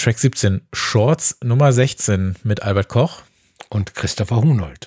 Track 0.00 0.18
17, 0.18 0.62
Shorts 0.72 1.36
Nummer 1.44 1.74
16 1.74 2.36
mit 2.42 2.62
Albert 2.62 2.88
Koch 2.88 3.20
und 3.68 3.94
Christopher 3.94 4.36
Hunold. 4.36 4.86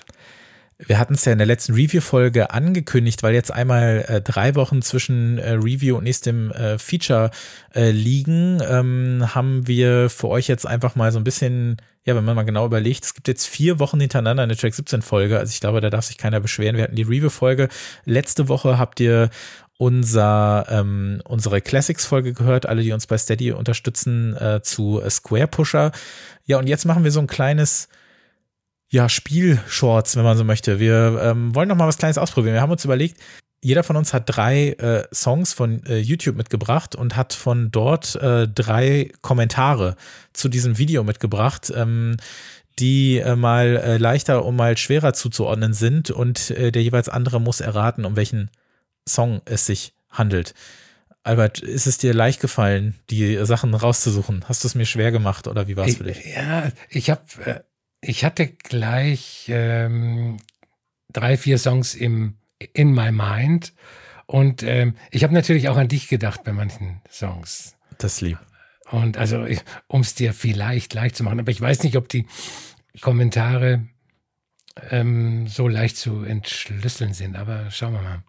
Wir 0.76 0.98
hatten 0.98 1.14
es 1.14 1.24
ja 1.24 1.30
in 1.30 1.38
der 1.38 1.46
letzten 1.46 1.74
Review-Folge 1.74 2.50
angekündigt, 2.50 3.22
weil 3.22 3.32
jetzt 3.32 3.52
einmal 3.52 4.04
äh, 4.08 4.20
drei 4.20 4.56
Wochen 4.56 4.82
zwischen 4.82 5.38
äh, 5.38 5.52
Review 5.52 5.96
und 5.98 6.02
nächstem 6.02 6.50
äh, 6.50 6.78
Feature 6.78 7.30
äh, 7.76 7.92
liegen, 7.92 8.60
ähm, 8.68 9.32
haben 9.32 9.68
wir 9.68 10.10
für 10.10 10.26
euch 10.26 10.48
jetzt 10.48 10.66
einfach 10.66 10.96
mal 10.96 11.12
so 11.12 11.20
ein 11.20 11.24
bisschen, 11.24 11.76
ja, 12.04 12.16
wenn 12.16 12.24
man 12.24 12.34
mal 12.34 12.42
genau 12.42 12.66
überlegt, 12.66 13.04
es 13.04 13.14
gibt 13.14 13.28
jetzt 13.28 13.46
vier 13.46 13.78
Wochen 13.78 14.00
hintereinander 14.00 14.42
eine 14.42 14.56
Track 14.56 14.74
17 14.74 15.00
Folge, 15.00 15.38
also 15.38 15.52
ich 15.52 15.60
glaube, 15.60 15.80
da 15.80 15.90
darf 15.90 16.06
sich 16.06 16.18
keiner 16.18 16.40
beschweren. 16.40 16.76
Wir 16.76 16.82
hatten 16.82 16.96
die 16.96 17.02
Review-Folge. 17.02 17.68
Letzte 18.04 18.48
Woche 18.48 18.78
habt 18.78 18.98
ihr 18.98 19.30
unser, 19.76 20.66
ähm, 20.68 21.20
unsere 21.24 21.60
Classics-Folge 21.60 22.32
gehört, 22.32 22.66
alle, 22.66 22.82
die 22.82 22.92
uns 22.92 23.06
bei 23.06 23.18
Steady 23.18 23.52
unterstützen, 23.52 24.36
äh, 24.36 24.60
zu 24.62 25.02
Square 25.08 25.48
Pusher. 25.48 25.92
Ja, 26.44 26.58
und 26.58 26.68
jetzt 26.68 26.84
machen 26.84 27.04
wir 27.04 27.10
so 27.10 27.20
ein 27.20 27.26
kleines 27.26 27.88
ja, 28.88 29.08
Spielshorts, 29.08 30.16
wenn 30.16 30.22
man 30.24 30.36
so 30.36 30.44
möchte. 30.44 30.78
Wir 30.78 31.20
ähm, 31.22 31.54
wollen 31.54 31.68
noch 31.68 31.76
mal 31.76 31.88
was 31.88 31.98
Kleines 31.98 32.18
ausprobieren. 32.18 32.54
Wir 32.54 32.62
haben 32.62 32.70
uns 32.70 32.84
überlegt, 32.84 33.20
jeder 33.60 33.82
von 33.82 33.96
uns 33.96 34.12
hat 34.12 34.24
drei 34.26 34.72
äh, 34.72 35.04
Songs 35.12 35.54
von 35.54 35.84
äh, 35.86 35.98
YouTube 35.98 36.36
mitgebracht 36.36 36.94
und 36.94 37.16
hat 37.16 37.32
von 37.32 37.70
dort 37.70 38.14
äh, 38.16 38.46
drei 38.46 39.10
Kommentare 39.22 39.96
zu 40.34 40.48
diesem 40.48 40.76
Video 40.76 41.02
mitgebracht, 41.02 41.72
ähm, 41.74 42.18
die 42.78 43.18
äh, 43.18 43.36
mal 43.36 43.76
äh, 43.76 43.96
leichter 43.96 44.44
und 44.44 44.56
mal 44.56 44.76
schwerer 44.76 45.14
zuzuordnen 45.14 45.72
sind 45.72 46.10
und 46.10 46.50
äh, 46.50 46.72
der 46.72 46.82
jeweils 46.82 47.08
andere 47.08 47.40
muss 47.40 47.60
erraten, 47.60 48.04
um 48.04 48.16
welchen 48.16 48.50
Song 49.08 49.42
es 49.44 49.66
sich 49.66 49.94
handelt. 50.10 50.54
Albert, 51.22 51.60
ist 51.60 51.86
es 51.86 51.98
dir 51.98 52.12
leicht 52.12 52.40
gefallen, 52.40 52.94
die 53.08 53.44
Sachen 53.46 53.74
rauszusuchen? 53.74 54.44
Hast 54.46 54.62
du 54.62 54.68
es 54.68 54.74
mir 54.74 54.84
schwer 54.84 55.10
gemacht 55.10 55.48
oder 55.48 55.68
wie 55.68 55.76
war 55.76 55.86
es 55.86 55.96
für 55.96 56.04
dich? 56.04 56.22
Ja, 56.24 56.70
ich 56.90 57.10
habe 57.10 57.22
äh, 57.44 57.60
ich 58.02 58.24
hatte 58.24 58.48
gleich 58.48 59.46
ähm, 59.48 60.36
drei, 61.10 61.38
vier 61.38 61.58
Songs 61.58 61.94
im 61.94 62.36
in 62.72 62.92
my 62.92 63.10
mind 63.10 63.72
und 64.26 64.62
ähm, 64.62 64.96
ich 65.10 65.24
habe 65.24 65.34
natürlich 65.34 65.68
auch 65.68 65.76
an 65.76 65.88
dich 65.88 66.08
gedacht 66.08 66.44
bei 66.44 66.52
manchen 66.52 67.00
Songs. 67.10 67.76
Das 67.98 68.20
lieb. 68.20 68.38
Und 68.90 69.16
also, 69.16 69.46
um 69.86 70.02
es 70.02 70.14
dir 70.14 70.32
vielleicht 70.34 70.94
leicht 70.94 71.16
zu 71.16 71.24
machen, 71.24 71.40
aber 71.40 71.50
ich 71.50 71.60
weiß 71.60 71.82
nicht, 71.82 71.96
ob 71.96 72.08
die 72.08 72.26
Kommentare 73.00 73.86
ähm, 74.90 75.48
so 75.48 75.68
leicht 75.68 75.96
zu 75.96 76.22
entschlüsseln 76.22 77.14
sind, 77.14 77.36
aber 77.36 77.70
schauen 77.70 77.94
wir 77.94 78.02
mal. 78.02 78.22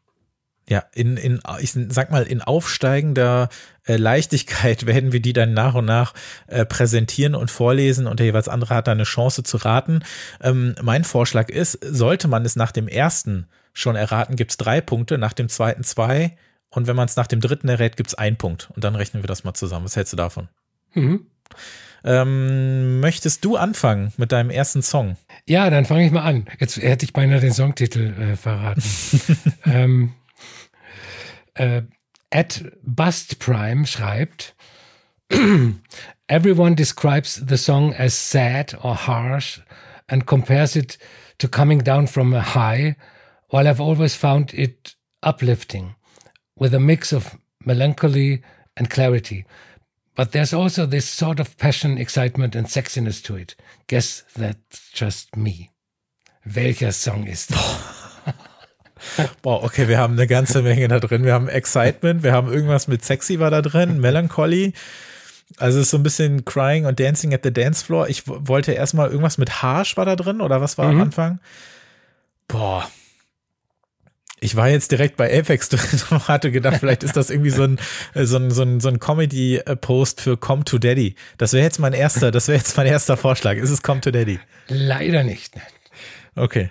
Ja, 0.67 0.83
in, 0.94 1.17
in, 1.17 1.41
ich 1.59 1.77
sag 1.89 2.09
mal, 2.09 2.23
in 2.23 2.41
aufsteigender 2.41 3.49
äh, 3.85 3.97
Leichtigkeit 3.97 4.85
werden 4.88 5.11
wir 5.11 5.19
die 5.19 5.33
dann 5.33 5.53
nach 5.53 5.75
und 5.75 5.85
nach 5.85 6.13
äh, 6.47 6.66
präsentieren 6.66 7.35
und 7.35 7.52
vorlesen 7.52 8.07
und 8.07 8.19
der 8.19 8.27
jeweils 8.27 8.47
andere 8.47 8.75
hat 8.75 8.88
da 8.88 8.91
eine 8.91 9.03
Chance 9.03 9.44
zu 9.44 9.57
raten. 9.57 10.03
Ähm, 10.41 10.75
mein 10.81 11.03
Vorschlag 11.03 11.49
ist, 11.49 11.77
sollte 11.83 12.27
man 12.27 12.45
es 12.45 12.55
nach 12.55 12.72
dem 12.72 12.88
ersten 12.88 13.47
schon 13.73 13.95
erraten, 13.95 14.35
gibt's 14.35 14.57
drei 14.57 14.81
Punkte, 14.81 15.17
nach 15.17 15.33
dem 15.33 15.49
zweiten 15.49 15.83
zwei 15.83 16.35
und 16.69 16.88
wenn 16.88 16.95
man 16.95 17.07
es 17.07 17.16
nach 17.16 17.27
dem 17.27 17.41
dritten 17.41 17.69
errät, 17.69 17.95
gibt's 17.95 18.16
einen 18.16 18.38
Punkt 18.38 18.69
und 18.73 18.83
dann 18.83 18.95
rechnen 18.95 19.22
wir 19.22 19.27
das 19.27 19.44
mal 19.44 19.53
zusammen. 19.53 19.85
Was 19.85 19.95
hältst 19.95 20.13
du 20.13 20.17
davon? 20.17 20.50
Mhm. 20.94 21.27
Ähm, 22.03 23.00
möchtest 23.00 23.44
du 23.45 23.55
anfangen 23.55 24.13
mit 24.17 24.31
deinem 24.31 24.52
ersten 24.52 24.83
Song? 24.83 25.17
Ja, 25.47 25.69
dann 25.69 25.85
fange 25.85 26.05
ich 26.05 26.11
mal 26.11 26.23
an. 26.23 26.45
Jetzt 26.59 26.77
hätte 26.77 27.03
ich 27.05 27.13
beinahe 27.13 27.39
den 27.39 27.52
Songtitel 27.52 28.13
äh, 28.19 28.35
verraten. 28.35 28.83
ähm, 29.66 30.13
äh, 31.55 31.81
at 32.31 32.63
Bust 32.83 33.39
Prime 33.39 33.85
schreibt, 33.85 34.55
Everyone 36.27 36.75
describes 36.75 37.45
the 37.45 37.57
song 37.57 37.93
as 37.93 38.13
sad 38.13 38.77
or 38.81 38.95
harsh 38.95 39.59
and 40.07 40.25
compares 40.25 40.75
it 40.75 40.97
to 41.39 41.47
coming 41.47 41.79
down 41.79 42.07
from 42.07 42.33
a 42.33 42.41
high, 42.41 42.95
while 43.49 43.67
I've 43.67 43.81
always 43.81 44.15
found 44.15 44.53
it 44.53 44.95
uplifting, 45.23 45.95
with 46.55 46.73
a 46.73 46.79
mix 46.79 47.11
of 47.11 47.38
melancholy 47.63 48.41
and 48.77 48.89
clarity. 48.89 49.45
But 50.15 50.31
there's 50.31 50.53
also 50.53 50.85
this 50.85 51.07
sort 51.07 51.39
of 51.39 51.57
passion, 51.57 51.97
excitement 51.97 52.55
and 52.55 52.67
sexiness 52.67 53.21
to 53.23 53.35
it. 53.35 53.55
Guess 53.88 54.23
that's 54.35 54.89
just 54.91 55.35
me. 55.35 55.71
Welcher 56.45 56.91
Song 56.91 57.27
ist 57.27 57.51
das? 57.51 57.91
Boah, 59.41 59.63
okay, 59.63 59.88
wir 59.88 59.97
haben 59.97 60.13
eine 60.13 60.28
ganze 60.28 60.61
Menge 60.61 60.88
da 60.88 61.00
drin. 61.00 61.23
Wir 61.23 61.33
haben 61.33 61.47
Excitement, 61.47 62.23
wir 62.23 62.33
haben 62.33 62.51
irgendwas 62.51 62.88
mit 62.88 63.03
Sexy 63.03 63.39
war 63.39 63.51
da 63.51 63.61
drin, 63.61 64.00
Melancholy. 64.00 64.73
Also 65.57 65.79
es 65.79 65.85
ist 65.85 65.91
so 65.91 65.97
ein 65.97 66.03
bisschen 66.03 66.44
Crying 66.45 66.85
und 66.85 67.00
Dancing 67.00 67.33
at 67.33 67.41
the 67.44 67.53
Dance 67.53 67.85
Floor. 67.85 68.07
Ich 68.09 68.23
wollte 68.25 68.72
erstmal 68.72 69.09
irgendwas 69.09 69.38
mit 69.38 69.61
Harsh 69.61 69.95
war 69.95 70.06
da 70.06 70.16
drin 70.16 70.41
oder 70.41 70.61
was 70.61 70.78
war 70.78 70.88
mhm. 70.88 70.95
am 70.95 71.01
Anfang? 71.01 71.39
Boah. 72.47 72.89
Ich 74.41 74.56
war 74.56 74.69
jetzt 74.69 74.91
direkt 74.91 75.17
bei 75.17 75.38
Apex 75.38 75.69
drin 75.69 76.01
und 76.09 76.27
hatte 76.27 76.51
gedacht, 76.51 76.77
vielleicht 76.79 77.03
ist 77.03 77.16
das 77.16 77.29
irgendwie 77.29 77.51
so 77.51 77.63
ein, 77.63 77.79
so 78.13 78.38
ein, 78.38 78.51
so 78.51 78.63
ein, 78.63 78.79
so 78.79 78.89
ein 78.89 79.00
Comedy-Post 79.00 80.22
für 80.22 80.38
Come 80.38 80.66
to 80.66 80.77
Daddy. 80.77 81.16
Das 81.38 81.53
wäre 81.53 81.63
jetzt 81.63 81.79
mein 81.79 81.94
erster, 81.94 82.31
das 82.31 82.47
wäre 82.47 82.57
jetzt 82.57 82.75
mein 82.75 82.88
erster 82.88 83.17
Vorschlag. 83.17 83.56
Ist 83.56 83.69
es 83.69 83.81
Come 83.81 84.01
to 84.01 84.12
Daddy? 84.12 84.39
Leider 84.67 85.23
nicht. 85.23 85.56
Okay. 86.35 86.69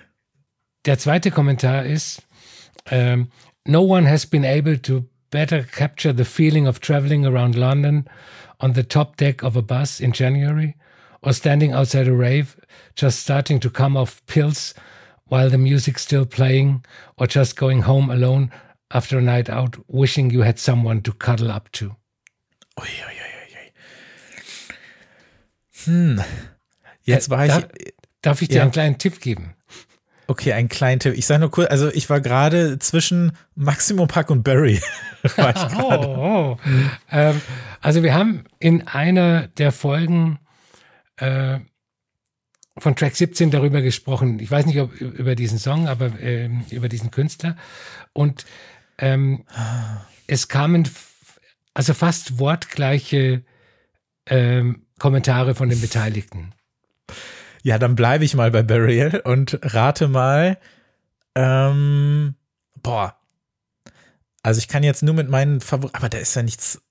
Der 0.85 0.99
zweite 0.99 1.31
Kommentar 1.31 1.85
ist, 1.85 2.23
um, 2.91 3.29
no 3.67 3.83
one 3.83 4.09
has 4.09 4.27
been 4.27 4.45
able 4.45 4.77
to 4.83 5.09
better 5.31 5.63
capture 5.63 6.13
the 6.13 6.25
feeling 6.25 6.67
of 6.67 6.81
traveling 6.81 7.25
around 7.25 7.57
London 7.57 8.07
on 8.61 8.75
the 8.75 8.83
top 8.83 9.17
deck 9.17 9.43
of 9.43 9.57
a 9.57 9.63
bus 9.63 9.99
in 9.99 10.13
January 10.13 10.77
or 11.23 11.33
standing 11.33 11.73
outside 11.73 12.07
a 12.07 12.13
rave, 12.13 12.57
just 12.95 13.21
starting 13.21 13.59
to 13.61 13.71
come 13.71 13.97
off 13.97 14.25
pills 14.27 14.75
while 15.27 15.49
the 15.49 15.59
music's 15.59 16.03
still 16.03 16.27
playing 16.27 16.85
or 17.17 17.27
just 17.27 17.57
going 17.57 17.83
home 17.83 18.11
alone 18.11 18.51
after 18.91 19.19
a 19.19 19.23
night 19.23 19.49
out, 19.49 19.77
wishing 19.89 20.31
you 20.31 20.43
had 20.43 20.59
someone 20.59 21.01
to 21.01 21.13
cuddle 21.13 21.51
up 21.51 21.73
to. 21.73 21.97
Ui, 22.79 22.87
ui, 22.87 23.15
ui, 23.15 23.35
hm. 25.85 26.21
Jetzt 27.03 27.31
war 27.31 27.47
ich. 27.47 27.67
Darf 28.23 28.41
ich 28.41 28.49
dir 28.49 28.57
ja. 28.57 28.63
einen 28.63 28.73
kleinen 28.73 28.99
Tipp 28.99 29.21
geben? 29.21 29.55
Okay, 30.27 30.53
ein 30.53 30.69
kleiner 30.69 30.99
Tipp. 30.99 31.15
Ich 31.17 31.27
sage 31.27 31.41
nur 31.41 31.51
kurz, 31.51 31.71
also 31.71 31.91
ich 31.93 32.09
war 32.09 32.21
gerade 32.21 32.79
zwischen 32.79 33.33
Maximum 33.55 34.09
Pack 34.09 34.31
und 34.31 34.43
Barry. 34.43 34.81
oh, 35.79 35.83
oh. 35.83 36.59
Ähm, 37.11 37.41
also 37.81 38.03
wir 38.03 38.15
haben 38.15 38.45
in 38.59 38.87
einer 38.89 39.49
der 39.49 39.73
Folgen 39.73 40.39
äh, 41.17 41.59
von 42.79 42.97
Track 42.97 43.17
17 43.17 43.51
darüber 43.51 43.83
gesprochen. 43.83 44.39
Ich 44.41 44.51
weiß 44.51 44.67
nicht, 44.67 44.81
ob 44.81 44.99
über 45.01 45.35
diesen 45.35 45.59
Song, 45.59 45.89
aber 45.89 46.19
äh, 46.21 46.49
über 46.71 46.89
diesen 46.89 47.11
Künstler. 47.11 47.57
Und 48.13 48.47
ähm, 48.99 49.45
es 50.27 50.49
kamen 50.49 50.89
also 51.75 51.93
fast 51.93 52.39
wortgleiche 52.39 53.43
ähm, 54.27 54.87
Kommentare 54.99 55.55
von 55.55 55.69
den 55.69 55.81
Beteiligten. 55.81 56.53
Ja, 57.65 57.79
dann 57.79 57.95
bleibe 57.95 58.27
ich 58.27 58.35
mal 58.35 58.51
bei 58.51 58.63
Burial 58.63 59.23
und 59.25 59.59
rate 59.63 60.07
mal, 60.07 60.59
ähm, 61.35 62.35
boah. 62.83 63.17
Also 64.43 64.59
ich 64.59 64.69
kann 64.69 64.83
jetzt 64.83 65.03
nur 65.03 65.15
mit 65.15 65.31
meinen 65.31 65.63
Favoriten, 65.63 65.97
aber 65.97 66.11
da 66.11 66.19
ist 66.19 66.37
ja 66.37 66.43
nichts, 66.43 66.83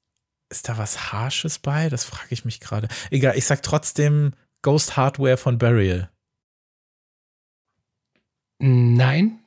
ist 0.49 0.67
da 0.67 0.79
was 0.79 1.11
Harsches 1.11 1.59
bei? 1.59 1.89
Das 1.89 2.05
frage 2.05 2.29
ich 2.31 2.43
mich 2.43 2.59
gerade. 2.59 2.87
Egal, 3.11 3.37
ich 3.37 3.45
sag 3.45 3.61
trotzdem 3.61 4.33
Ghost 4.63 4.97
Hardware 4.97 5.37
von 5.37 5.59
Burial. 5.59 6.09
Nein. 8.57 9.41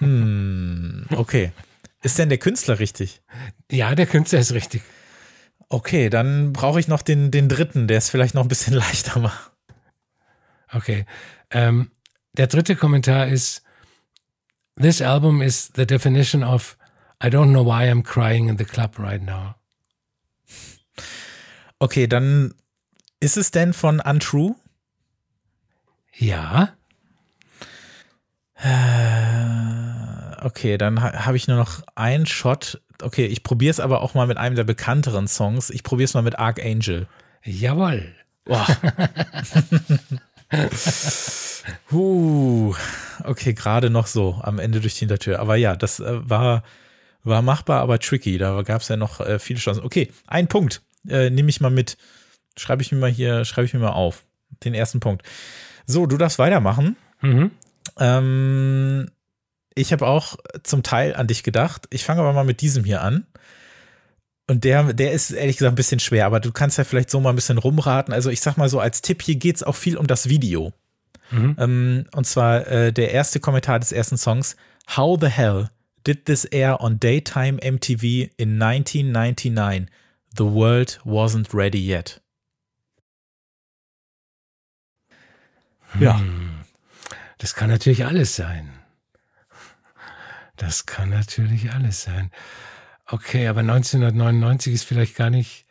Hm, 0.00 1.06
okay. 1.14 1.52
Ist 2.02 2.18
denn 2.18 2.30
der 2.30 2.38
Künstler 2.38 2.80
richtig? 2.80 3.22
Ja, 3.70 3.94
der 3.94 4.06
Künstler 4.06 4.40
ist 4.40 4.54
richtig. 4.54 4.82
Okay, 5.68 6.10
dann 6.10 6.52
brauche 6.52 6.80
ich 6.80 6.88
noch 6.88 7.02
den, 7.02 7.30
den 7.30 7.48
dritten, 7.48 7.86
der 7.86 7.98
es 7.98 8.10
vielleicht 8.10 8.34
noch 8.34 8.42
ein 8.42 8.48
bisschen 8.48 8.74
leichter 8.74 9.20
macht. 9.20 9.52
Okay. 10.72 11.06
Ähm, 11.50 11.90
der 12.36 12.46
dritte 12.46 12.76
Kommentar 12.76 13.28
ist, 13.28 13.62
This 14.78 15.00
album 15.00 15.40
is 15.40 15.72
the 15.74 15.86
definition 15.86 16.42
of 16.44 16.76
I 17.22 17.28
don't 17.28 17.52
know 17.52 17.64
why 17.64 17.88
I'm 17.88 18.02
crying 18.02 18.48
in 18.48 18.58
the 18.58 18.64
club 18.64 18.98
right 18.98 19.22
now. 19.22 19.54
Okay, 21.78 22.06
dann 22.06 22.54
ist 23.18 23.38
es 23.38 23.50
denn 23.50 23.72
von 23.72 24.00
Untrue? 24.00 24.54
Ja. 26.12 26.74
Äh, 28.54 30.44
okay, 30.44 30.76
dann 30.76 31.02
ha 31.02 31.24
habe 31.24 31.38
ich 31.38 31.48
nur 31.48 31.56
noch 31.56 31.82
einen 31.94 32.26
Shot. 32.26 32.82
Okay, 33.00 33.24
ich 33.24 33.42
probiere 33.42 33.70
es 33.70 33.80
aber 33.80 34.02
auch 34.02 34.12
mal 34.12 34.26
mit 34.26 34.36
einem 34.36 34.56
der 34.56 34.64
bekannteren 34.64 35.26
Songs. 35.26 35.70
Ich 35.70 35.82
probiere 35.82 36.04
es 36.04 36.14
mal 36.14 36.22
mit 36.22 36.38
Archangel. 36.38 37.08
Jawohl. 37.44 38.14
Boah. 38.44 38.66
huh. 41.90 42.74
Okay, 43.24 43.54
gerade 43.54 43.90
noch 43.90 44.06
so 44.06 44.38
am 44.42 44.58
Ende 44.58 44.80
durch 44.80 44.94
die 44.94 45.00
Hintertür. 45.00 45.40
Aber 45.40 45.56
ja, 45.56 45.76
das 45.76 46.00
äh, 46.00 46.28
war, 46.28 46.62
war 47.24 47.42
machbar, 47.42 47.80
aber 47.80 47.98
tricky. 47.98 48.38
Da 48.38 48.62
gab 48.62 48.82
es 48.82 48.88
ja 48.88 48.96
noch 48.96 49.20
äh, 49.20 49.38
viele 49.38 49.58
Chancen. 49.58 49.84
Okay, 49.84 50.12
ein 50.26 50.48
Punkt 50.48 50.82
äh, 51.08 51.30
nehme 51.30 51.48
ich 51.50 51.60
mal 51.60 51.70
mit. 51.70 51.96
Schreibe 52.56 52.82
ich 52.82 52.92
mir 52.92 52.98
mal 52.98 53.10
hier, 53.10 53.44
schreibe 53.44 53.66
ich 53.66 53.74
mir 53.74 53.80
mal 53.80 53.90
auf. 53.90 54.24
Den 54.64 54.74
ersten 54.74 55.00
Punkt. 55.00 55.22
So, 55.86 56.06
du 56.06 56.16
darfst 56.16 56.38
weitermachen. 56.38 56.96
Mhm. 57.20 57.50
Ähm, 57.98 59.10
ich 59.74 59.92
habe 59.92 60.06
auch 60.06 60.36
zum 60.62 60.82
Teil 60.82 61.14
an 61.14 61.26
dich 61.26 61.42
gedacht. 61.42 61.86
Ich 61.90 62.04
fange 62.04 62.20
aber 62.20 62.32
mal 62.32 62.44
mit 62.44 62.60
diesem 62.60 62.84
hier 62.84 63.02
an. 63.02 63.26
Und 64.48 64.64
der, 64.64 64.92
der 64.92 65.12
ist 65.12 65.32
ehrlich 65.32 65.56
gesagt 65.56 65.72
ein 65.72 65.76
bisschen 65.76 65.98
schwer, 65.98 66.26
aber 66.26 66.38
du 66.38 66.52
kannst 66.52 66.78
ja 66.78 66.84
vielleicht 66.84 67.10
so 67.10 67.20
mal 67.20 67.30
ein 67.30 67.36
bisschen 67.36 67.58
rumraten. 67.58 68.14
Also 68.14 68.30
ich 68.30 68.40
sag 68.40 68.56
mal 68.56 68.68
so 68.68 68.78
als 68.78 69.02
Tipp, 69.02 69.22
hier 69.22 69.36
geht's 69.36 69.62
auch 69.62 69.74
viel 69.74 69.96
um 69.96 70.06
das 70.06 70.28
Video. 70.28 70.72
Mhm. 71.30 71.56
Ähm, 71.58 72.06
und 72.14 72.26
zwar 72.26 72.66
äh, 72.68 72.92
der 72.92 73.10
erste 73.10 73.40
Kommentar 73.40 73.80
des 73.80 73.90
ersten 73.90 74.16
Songs. 74.16 74.56
How 74.96 75.18
the 75.20 75.26
hell 75.26 75.70
did 76.06 76.26
this 76.26 76.44
air 76.44 76.80
on 76.80 77.00
daytime 77.00 77.58
MTV 77.60 78.30
in 78.36 78.62
1999? 78.62 79.88
The 80.36 80.44
world 80.44 81.00
wasn't 81.04 81.52
ready 81.52 81.78
yet. 81.78 82.20
Ja. 85.98 86.18
Hm. 86.18 86.50
Das 87.38 87.54
kann 87.54 87.70
natürlich 87.70 88.04
alles 88.04 88.36
sein. 88.36 88.70
Das 90.56 90.86
kann 90.86 91.10
natürlich 91.10 91.72
alles 91.72 92.02
sein. 92.02 92.30
Okay, 93.06 93.46
aber 93.46 93.60
1999 93.60 94.74
ist 94.74 94.84
vielleicht 94.84 95.16
gar 95.16 95.30
nicht, 95.30 95.66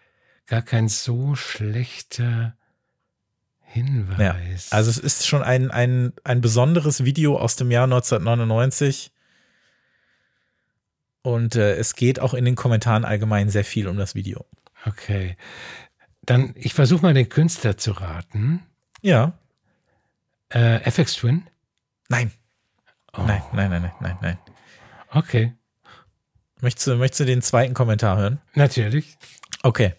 gar 0.47 0.61
kein 0.61 0.87
so 0.87 1.35
schlechter 1.35 2.55
Hinweis. 3.61 4.69
Ja, 4.69 4.77
also 4.77 4.89
es 4.89 4.97
ist 4.97 5.27
schon 5.27 5.43
ein, 5.43 5.69
ein, 5.69 6.13
ein 6.23 6.39
besonderes 6.39 7.03
Video 7.03 7.37
aus 7.37 7.57
dem 7.57 7.71
Jahr 7.71 7.83
1999. 7.83 9.11
Und 11.23 11.55
äh, 11.55 11.75
es 11.75 11.95
geht 11.95 12.19
auch 12.19 12.33
in 12.33 12.45
den 12.45 12.55
Kommentaren 12.55 13.03
allgemein 13.03 13.49
sehr 13.49 13.65
viel 13.65 13.87
um 13.87 13.97
das 13.97 14.15
Video. 14.15 14.45
Okay. 14.85 15.35
Dann, 16.21 16.53
ich 16.55 16.73
versuche 16.73 17.01
mal 17.01 17.13
den 17.13 17.27
Künstler 17.27 17.77
zu 17.77 17.91
raten. 17.91 18.63
Ja. 19.01 19.33
Äh, 20.49 20.89
FX 20.89 21.15
Twin? 21.15 21.47
Nein. 22.07 22.31
Oh. 23.11 23.23
Nein, 23.23 23.41
nein, 23.53 23.69
nein, 23.69 23.81
nein, 23.81 23.91
nein, 23.99 24.17
nein. 24.21 24.37
Okay. 25.09 25.53
Möchtest 26.65 26.87
du, 26.87 26.95
möchtest 26.95 27.19
du 27.19 27.25
den 27.25 27.43
zweiten 27.43 27.75
Kommentar 27.75 28.17
hören? 28.17 28.41
Natürlich. 28.55 29.19
Okay. 29.61 29.93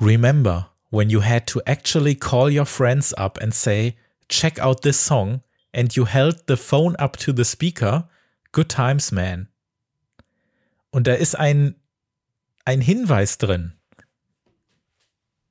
Remember 0.00 0.70
when 0.88 1.10
you 1.10 1.22
had 1.22 1.46
to 1.48 1.60
actually 1.66 2.14
call 2.14 2.50
your 2.50 2.64
friends 2.64 3.12
up 3.12 3.38
and 3.42 3.54
say, 3.54 3.94
check 4.30 4.58
out 4.58 4.80
this 4.80 5.04
song, 5.04 5.42
and 5.74 5.94
you 5.94 6.06
held 6.06 6.44
the 6.48 6.56
phone 6.56 6.96
up 6.96 7.18
to 7.18 7.30
the 7.36 7.44
speaker? 7.44 8.08
Good 8.52 8.70
times, 8.70 9.12
man. 9.12 9.48
Und 10.92 11.06
da 11.06 11.12
ist 11.12 11.34
ein, 11.34 11.74
ein 12.64 12.80
Hinweis 12.80 13.36
drin 13.36 13.74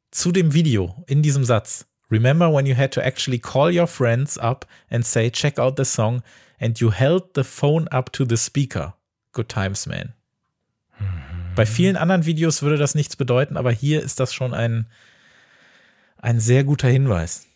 zu 0.09 0.31
dem 0.31 0.56
Video 0.56 1.03
in 1.06 1.21
diesem 1.21 1.44
Satz. 1.44 1.85
Remember 2.09 2.51
when 2.51 2.65
you 2.65 2.75
had 2.75 2.91
to 2.95 3.01
actually 3.01 3.38
call 3.38 3.71
your 3.71 3.85
friends 3.85 4.39
up 4.39 4.65
and 4.89 5.06
say, 5.06 5.29
check 5.29 5.59
out 5.59 5.77
the 5.77 5.85
song, 5.85 6.23
and 6.59 6.79
you 6.79 6.89
held 6.89 7.35
the 7.35 7.44
phone 7.44 7.88
up 7.89 8.11
to 8.13 8.25
the 8.25 8.38
speaker. 8.38 8.95
Good 9.33 9.49
times, 9.49 9.85
man. 9.85 10.13
Bei 11.55 11.65
vielen 11.65 11.97
anderen 11.97 12.25
Videos 12.25 12.61
würde 12.61 12.77
das 12.77 12.95
nichts 12.95 13.15
bedeuten, 13.15 13.57
aber 13.57 13.71
hier 13.71 14.01
ist 14.01 14.19
das 14.19 14.33
schon 14.33 14.53
ein, 14.53 14.87
ein 16.17 16.39
sehr 16.39 16.63
guter 16.63 16.87
Hinweis. 16.87 17.47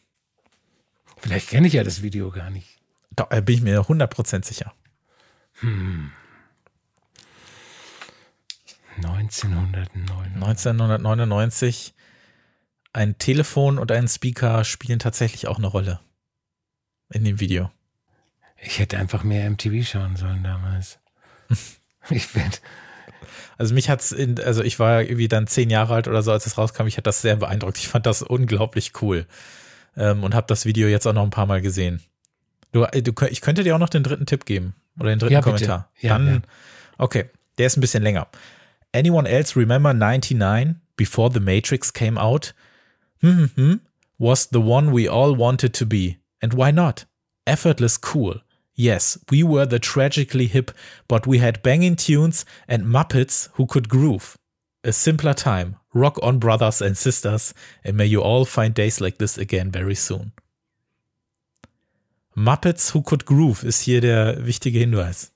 Vielleicht 1.17 1.49
kenne 1.49 1.67
ich 1.67 1.73
ja 1.73 1.83
das 1.83 2.01
Video 2.01 2.31
gar 2.31 2.49
nicht. 2.49 2.81
Da 3.11 3.23
bin 3.23 3.55
ich 3.55 3.61
mir 3.61 3.79
100% 3.79 4.43
sicher. 4.43 4.73
Hm. 5.59 6.11
1999. 8.97 10.33
1999. 10.35 11.93
Ein 12.91 13.17
Telefon 13.17 13.79
und 13.79 13.91
ein 13.91 14.07
Speaker 14.07 14.63
spielen 14.63 14.99
tatsächlich 14.99 15.47
auch 15.47 15.57
eine 15.57 15.67
Rolle 15.67 15.99
in 17.09 17.23
dem 17.23 17.39
Video. 17.39 17.71
Ich 18.57 18.79
hätte 18.79 18.97
einfach 18.97 19.23
mehr 19.23 19.49
MTV 19.49 19.87
schauen 19.87 20.15
sollen 20.15 20.43
damals. 20.43 20.99
ich 22.09 22.29
bin. 22.31 22.44
Also 23.57 23.73
mich 23.73 23.89
hat's 23.89 24.11
in, 24.11 24.39
also 24.39 24.63
ich 24.63 24.79
war 24.79 25.01
irgendwie 25.03 25.27
dann 25.27 25.47
zehn 25.47 25.69
Jahre 25.69 25.94
alt 25.94 26.07
oder 26.07 26.21
so, 26.23 26.31
als 26.31 26.45
es 26.45 26.57
rauskam. 26.57 26.88
Ich 26.88 26.95
hatte 26.97 27.03
das 27.03 27.21
sehr 27.21 27.35
beeindruckt. 27.35 27.77
Ich 27.77 27.88
fand 27.88 28.05
das 28.05 28.21
unglaublich 28.21 28.94
cool 29.01 29.25
ähm, 29.95 30.23
und 30.23 30.33
habe 30.33 30.47
das 30.47 30.65
Video 30.65 30.88
jetzt 30.88 31.05
auch 31.07 31.13
noch 31.13 31.23
ein 31.23 31.29
paar 31.29 31.45
Mal 31.45 31.61
gesehen. 31.61 32.01
Du, 32.71 32.85
du, 32.85 33.13
ich 33.29 33.41
könnte 33.41 33.63
dir 33.63 33.75
auch 33.75 33.79
noch 33.79 33.89
den 33.89 34.03
dritten 34.03 34.25
Tipp 34.25 34.45
geben 34.45 34.73
oder 35.00 35.09
den 35.09 35.19
dritten 35.19 35.33
Ja, 35.33 35.41
Kommentar. 35.41 35.89
bitte. 35.94 36.07
Ja, 36.07 36.17
dann, 36.17 36.27
ja. 36.27 36.41
okay, 36.97 37.29
der 37.57 37.67
ist 37.67 37.77
ein 37.77 37.81
bisschen 37.81 38.03
länger. 38.03 38.27
Anyone 38.95 39.29
else 39.29 39.55
remember 39.55 39.94
99 39.94 40.75
before 40.95 41.31
the 41.31 41.39
Matrix 41.39 41.94
came 41.94 42.19
out? 42.19 42.53
Hmm, 43.21 43.45
hmm, 43.55 43.73
was 44.17 44.50
the 44.51 44.59
one 44.59 44.91
we 44.95 45.09
all 45.09 45.38
wanted 45.38 45.73
to 45.75 45.85
be. 45.85 46.17
And 46.41 46.53
why 46.55 46.71
not? 46.71 47.05
Effortless 47.45 48.00
cool. 48.13 48.41
Yes, 48.75 49.19
we 49.29 49.43
were 49.43 49.65
the 49.65 49.79
tragically 49.79 50.47
hip, 50.47 50.71
but 51.07 51.27
we 51.27 51.37
had 51.37 51.61
banging 51.61 51.95
tunes 51.95 52.43
and 52.67 52.85
Muppets 52.85 53.49
who 53.53 53.67
could 53.67 53.87
groove. 53.87 54.37
A 54.83 54.91
simpler 54.91 55.33
time. 55.33 55.77
Rock 55.93 56.17
on, 56.23 56.39
brothers 56.39 56.81
and 56.81 56.97
sisters, 56.97 57.53
and 57.83 57.95
may 57.95 58.05
you 58.07 58.21
all 58.21 58.45
find 58.45 58.73
days 58.73 58.99
like 58.99 59.19
this 59.19 59.37
again 59.37 59.71
very 59.71 59.93
soon. 59.95 60.31
Muppets 62.35 62.93
who 62.93 63.03
could 63.03 63.25
groove 63.25 63.63
ist 63.63 63.81
hier 63.81 64.01
der 64.01 64.45
wichtige 64.45 64.79
Hinweis. 64.79 65.31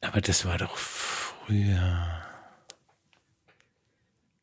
Aber 0.00 0.20
das 0.20 0.44
war 0.44 0.58
doch 0.58 0.76
früher. 0.76 2.06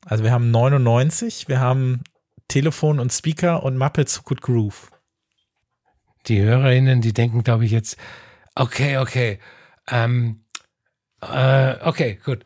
Also 0.06 0.24
wir 0.24 0.32
haben 0.32 0.52
99, 0.52 1.48
wir 1.48 1.62
haben 1.62 2.04
Telefon 2.50 3.00
und 3.00 3.14
Speaker 3.14 3.64
und 3.64 3.78
Muppets 3.78 4.20
who 4.20 4.24
could 4.24 4.42
groove. 4.42 4.92
Die 6.28 6.42
HörerInnen, 6.42 7.02
die 7.02 7.14
denken, 7.14 7.44
glaube 7.44 7.66
ich, 7.66 7.72
jetzt, 7.72 7.98
okay, 8.56 8.98
okay, 8.98 9.40
ähm, 9.90 10.42
äh, 11.22 11.76
okay, 11.82 12.20
gut. 12.24 12.44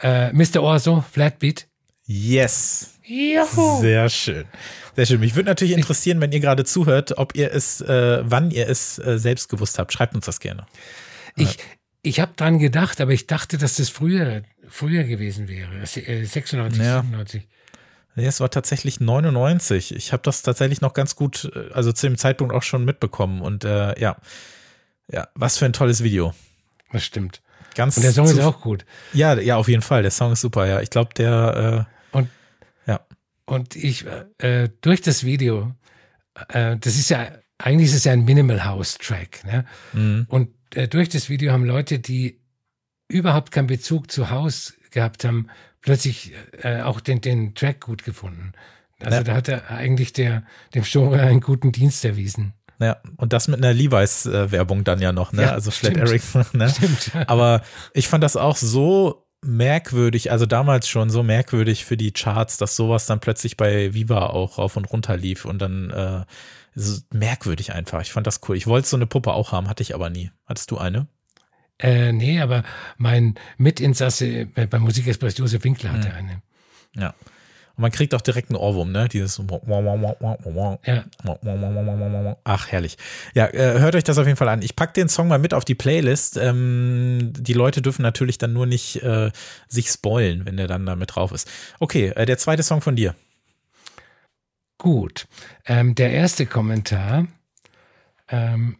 Äh, 0.00 0.32
Mr. 0.32 0.62
Orso, 0.62 1.00
Flatbeat. 1.10 1.66
Yes. 2.04 2.98
Juhu. 3.04 3.80
Sehr 3.80 4.08
schön. 4.08 4.44
Sehr 4.94 5.06
schön. 5.06 5.20
Mich 5.20 5.34
würde 5.34 5.48
natürlich 5.48 5.74
interessieren, 5.74 6.20
wenn 6.20 6.32
ihr 6.32 6.40
gerade 6.40 6.64
zuhört, 6.64 7.18
ob 7.18 7.34
ihr 7.34 7.52
es, 7.52 7.80
äh, 7.80 8.22
wann 8.24 8.50
ihr 8.50 8.68
es 8.68 8.98
äh, 8.98 9.18
selbst 9.18 9.48
gewusst 9.48 9.78
habt. 9.78 9.92
Schreibt 9.92 10.14
uns 10.14 10.26
das 10.26 10.40
gerne. 10.40 10.66
Ich, 11.36 11.58
ich 12.02 12.20
habe 12.20 12.32
dran 12.36 12.58
gedacht, 12.58 13.00
aber 13.00 13.12
ich 13.12 13.26
dachte, 13.26 13.58
dass 13.58 13.76
das 13.76 13.88
früher, 13.88 14.42
früher 14.68 15.04
gewesen 15.04 15.48
wäre. 15.48 15.70
Äh, 15.80 16.24
96, 16.24 16.82
Ja. 16.82 17.02
97. 17.02 17.46
Nee, 18.16 18.26
es 18.26 18.40
war 18.40 18.50
tatsächlich 18.50 18.98
99. 18.98 19.94
Ich 19.94 20.12
habe 20.12 20.22
das 20.22 20.42
tatsächlich 20.42 20.80
noch 20.80 20.94
ganz 20.94 21.16
gut, 21.16 21.50
äh, 21.54 21.72
also 21.72 21.92
zu 21.92 22.08
dem 22.08 22.16
Zeitpunkt 22.16 22.54
auch 22.54 22.62
schon 22.62 22.84
mitbekommen. 22.84 23.42
Und 23.42 23.64
äh, 23.64 23.98
ja, 24.00 24.16
ja, 25.12 25.28
was 25.34 25.58
für 25.58 25.66
ein 25.66 25.74
tolles 25.74 26.02
Video. 26.02 26.34
Das 26.92 27.04
stimmt. 27.04 27.42
Ganz 27.74 27.98
Und 27.98 28.04
der 28.04 28.12
Song 28.12 28.26
ist 28.26 28.40
auch 28.40 28.62
gut. 28.62 28.86
Ja, 29.12 29.38
ja, 29.38 29.56
auf 29.56 29.68
jeden 29.68 29.82
Fall. 29.82 30.00
Der 30.00 30.10
Song 30.10 30.32
ist 30.32 30.40
super. 30.40 30.66
Ja, 30.66 30.80
ich 30.80 30.88
glaube, 30.88 31.12
der. 31.14 31.86
Und, 32.10 32.24
äh, 32.86 32.90
ja, 32.92 33.00
und 33.44 33.76
ich, 33.76 34.06
äh, 34.38 34.70
durch 34.80 35.02
das 35.02 35.22
Video, 35.24 35.74
äh, 36.48 36.78
das 36.78 36.96
ist 36.96 37.10
ja, 37.10 37.30
eigentlich 37.58 37.90
ist 37.90 37.96
es 37.96 38.04
ja 38.04 38.12
ein 38.12 38.24
Minimal 38.24 38.64
House 38.64 38.96
Track, 38.96 39.44
ne? 39.44 39.66
mhm. 39.92 40.24
Und 40.28 40.50
äh, 40.74 40.88
durch 40.88 41.10
das 41.10 41.28
Video 41.28 41.52
haben 41.52 41.64
Leute, 41.64 41.98
die 41.98 42.40
überhaupt 43.08 43.52
keinen 43.52 43.66
Bezug 43.66 44.10
zu 44.10 44.30
Haus 44.30 44.74
gehabt 44.90 45.24
haben, 45.24 45.48
plötzlich 45.86 46.34
äh, 46.60 46.82
auch 46.82 47.00
den, 47.00 47.22
den 47.22 47.54
Track 47.54 47.80
gut 47.80 48.04
gefunden. 48.04 48.52
Also 49.00 49.16
Ja. 49.18 49.22
da 49.24 49.34
hat 49.34 49.48
er 49.48 49.70
eigentlich 49.70 50.12
der, 50.12 50.42
dem 50.74 50.82
Genre 50.84 51.20
einen 51.20 51.40
guten 51.40 51.72
Dienst 51.72 52.04
erwiesen. 52.04 52.52
ja, 52.78 52.98
und 53.16 53.32
das 53.32 53.48
mit 53.48 53.58
einer 53.58 53.72
Levi's-Werbung 53.72 54.84
dann 54.84 55.00
ja 55.00 55.12
noch, 55.12 55.32
ne? 55.32 55.42
Ja, 55.42 55.52
also 55.52 55.70
Flat. 55.70 55.96
Eric, 55.96 56.22
ne? 56.52 56.68
Stimmt. 56.68 57.12
Aber 57.26 57.62
ich 57.94 58.08
fand 58.08 58.22
das 58.22 58.36
auch 58.36 58.56
so 58.56 59.26
merkwürdig, 59.42 60.30
also 60.32 60.44
damals 60.46 60.88
schon 60.88 61.08
so 61.08 61.22
merkwürdig 61.22 61.84
für 61.84 61.96
die 61.96 62.12
Charts, 62.12 62.56
dass 62.58 62.74
sowas 62.74 63.06
dann 63.06 63.20
plötzlich 63.20 63.56
bei 63.56 63.94
Viva 63.94 64.26
auch 64.26 64.58
rauf 64.58 64.76
und 64.76 64.86
runter 64.86 65.16
lief 65.16 65.44
und 65.44 65.60
dann 65.60 65.90
äh, 65.90 66.24
merkwürdig 67.12 67.72
einfach. 67.72 68.00
Ich 68.02 68.12
fand 68.12 68.26
das 68.26 68.40
cool. 68.48 68.56
Ich 68.56 68.66
wollte 68.66 68.88
so 68.88 68.96
eine 68.96 69.06
Puppe 69.06 69.32
auch 69.32 69.52
haben, 69.52 69.68
hatte 69.68 69.82
ich 69.82 69.94
aber 69.94 70.10
nie. 70.10 70.30
Hattest 70.46 70.70
du 70.70 70.78
eine? 70.78 71.06
Äh, 71.78 72.12
nee, 72.12 72.40
aber 72.40 72.62
mein 72.96 73.34
Mitinsasse 73.58 74.46
bei 74.46 74.78
Musikexpress 74.78 75.36
Josef 75.38 75.62
Winkler 75.64 75.92
hatte 75.92 76.08
Mhm. 76.08 76.14
eine. 76.14 76.42
Ja. 76.94 77.14
Und 77.76 77.82
man 77.82 77.90
kriegt 77.92 78.14
auch 78.14 78.22
direkt 78.22 78.48
einen 78.48 78.56
Ohrwurm, 78.56 78.90
ne? 78.90 79.06
Dieses 79.06 79.38
Ja. 80.86 81.04
Ach, 82.44 82.68
herrlich. 82.68 82.96
Ja, 83.34 83.46
äh, 83.48 83.78
hört 83.80 83.94
euch 83.94 84.04
das 84.04 84.16
auf 84.16 84.24
jeden 84.26 84.38
Fall 84.38 84.48
an. 84.48 84.62
Ich 84.62 84.74
pack 84.76 84.94
den 84.94 85.10
Song 85.10 85.28
mal 85.28 85.38
mit 85.38 85.52
auf 85.52 85.66
die 85.66 85.74
Playlist. 85.74 86.38
Ähm, 86.38 87.34
die 87.36 87.52
Leute 87.52 87.82
dürfen 87.82 88.00
natürlich 88.00 88.38
dann 88.38 88.54
nur 88.54 88.64
nicht 88.64 89.02
äh, 89.02 89.30
sich 89.68 89.88
spoilen, 89.90 90.46
wenn 90.46 90.56
der 90.56 90.68
dann 90.68 90.86
da 90.86 90.96
mit 90.96 91.14
drauf 91.14 91.32
ist. 91.32 91.50
Okay, 91.78 92.08
äh, 92.16 92.24
der 92.24 92.38
zweite 92.38 92.62
Song 92.62 92.80
von 92.80 92.96
dir. 92.96 93.14
Gut. 94.78 95.26
Ähm, 95.66 95.94
der 95.94 96.12
erste 96.12 96.46
Kommentar, 96.46 97.26
ähm, 98.28 98.78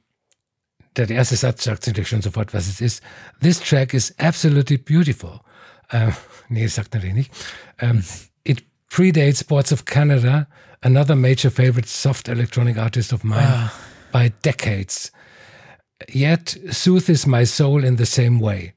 der, 0.97 1.11
erste 1.11 1.37
Satz 1.37 1.65
sagt 1.65 1.87
natürlich 1.87 2.09
schon 2.09 2.23
sofort, 2.23 2.53
was 2.55 2.67
es 2.69 2.81
ist. 2.81 3.03
This 3.41 3.61
track 3.61 3.95
is 3.95 4.15
absolutely 4.19 4.79
beautiful. 4.79 5.41
Ähm, 5.91 6.13
nee, 6.49 6.65
das 6.65 6.75
sagt 6.75 6.95
natürlich 6.95 7.15
nicht. 7.15 7.33
Ähm, 7.79 8.05
it 8.45 8.65
predates 8.91 9.45
Boards 9.45 9.73
of 9.73 9.85
Canada, 9.85 10.47
another 10.83 11.15
major 11.15 11.51
favorite 11.51 11.89
soft 11.89 12.29
electronic 12.29 12.77
artist 12.79 13.13
of 13.13 13.23
mine, 13.25 13.47
Ah. 13.47 13.73
by 14.13 14.31
decades. 14.43 15.13
Yet 16.09 16.59
soothes 16.71 17.27
my 17.27 17.45
soul 17.47 17.85
in 17.85 17.97
the 17.97 18.05
same 18.07 18.41
way. 18.41 18.75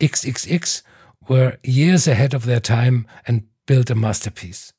XXX 0.00 0.82
were 1.28 1.58
years 1.62 2.06
ahead 2.08 2.34
of 2.34 2.44
their 2.44 2.60
time 2.60 3.06
and 3.26 3.42
built 3.66 3.90
a 3.90 3.94
masterpiece. 3.94 4.72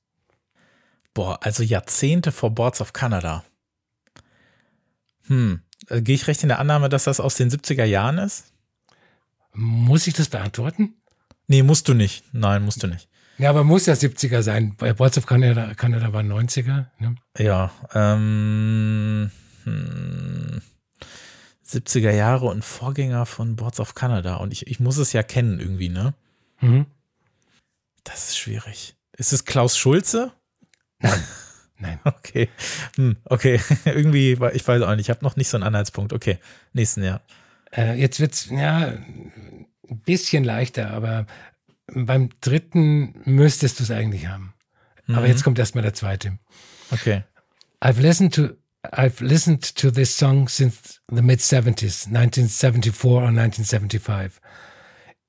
Boah, 1.14 1.38
also 1.44 1.64
Jahrzehnte 1.64 2.32
vor 2.32 2.52
Boards 2.52 2.82
of 2.82 2.94
Canada. 2.94 3.44
Hm, 5.28 5.62
gehe 5.88 6.16
ich 6.16 6.28
recht 6.28 6.44
in 6.44 6.50
der 6.50 6.60
Annahme, 6.60 6.90
dass 6.90 7.06
das 7.06 7.20
aus 7.20 7.36
den 7.36 7.50
70er 7.50 7.86
Jahren 7.86 8.18
ist? 8.18 8.52
Muss 9.54 10.08
ich 10.08 10.14
das 10.14 10.30
beantworten? 10.30 10.96
Nee, 11.48 11.64
musst 11.64 11.88
du 11.88 11.94
nicht. 11.94 12.24
Nein, 12.32 12.64
musst 12.64 12.84
du 12.84 12.88
nicht. 12.88 13.10
Ja, 13.38 13.50
aber 13.50 13.64
muss 13.64 13.88
ja 13.88 13.94
70er 13.94 14.42
sein. 14.42 14.76
Bei 14.78 14.94
Boards 14.94 15.18
of 15.18 15.26
Canada, 15.26 15.74
Canada 15.74 16.14
war 16.14 16.22
90er. 16.22 16.86
Ne? 17.00 17.16
Ja, 17.38 17.72
ähm, 17.94 19.32
hm, 19.64 20.62
70er 21.68 22.12
Jahre 22.12 22.46
und 22.48 22.64
Vorgänger 22.64 23.26
von 23.26 23.56
Boards 23.56 23.80
of 23.80 23.96
Canada. 23.96 24.36
Und 24.36 24.54
ich, 24.54 24.68
ich 24.68 24.80
muss 24.80 24.98
es 24.98 25.14
ja 25.14 25.24
kennen 25.24 25.60
irgendwie, 25.60 25.90
ne? 25.90 26.14
Mhm. 26.60 26.86
Das 28.04 28.30
ist 28.30 28.38
schwierig. 28.38 28.96
Ist 29.18 29.34
es 29.34 29.46
Klaus 29.46 29.78
Schulze? 29.78 30.32
Nein. 31.00 31.24
Okay. 32.04 32.50
Hm, 32.96 33.18
okay. 33.26 33.60
irgendwie, 33.86 34.40
war- 34.40 34.54
ich 34.56 34.68
weiß 34.68 34.82
auch 34.84 34.90
nicht. 34.92 35.02
Ich 35.02 35.10
habe 35.10 35.24
noch 35.24 35.36
nicht 35.36 35.50
so 35.50 35.58
einen 35.58 35.64
Anhaltspunkt. 35.64 36.14
Okay. 36.14 36.38
Nächsten 36.74 37.04
Jahr. 37.04 37.22
Äh, 37.76 38.00
jetzt 38.00 38.20
wird's 38.20 38.50
ja 38.50 38.88
ein 38.88 40.00
bisschen 40.06 40.44
leichter, 40.44 40.92
aber 40.92 41.26
beim 41.94 42.30
dritten 42.42 43.16
müsstest 43.26 43.80
du 43.80 43.84
es 43.84 43.92
eigentlich 43.92 44.28
haben. 44.28 44.54
Aber 45.08 45.28
jetzt 45.28 45.44
kommt 45.44 45.60
erstmal 45.60 45.82
der 45.82 45.94
zweite. 45.94 46.38
Okay. 46.92 47.24
I've 47.84 48.00
listened 48.00 48.34
to 48.36 48.50
I've 48.94 49.22
listened 49.24 49.76
to 49.76 49.92
this 49.92 50.16
song 50.18 50.48
since 50.48 51.00
the 51.10 51.22
mid 51.22 51.40
70s, 51.40 52.08
1974 52.08 53.06
or 53.12 53.28
1975. 53.28 54.40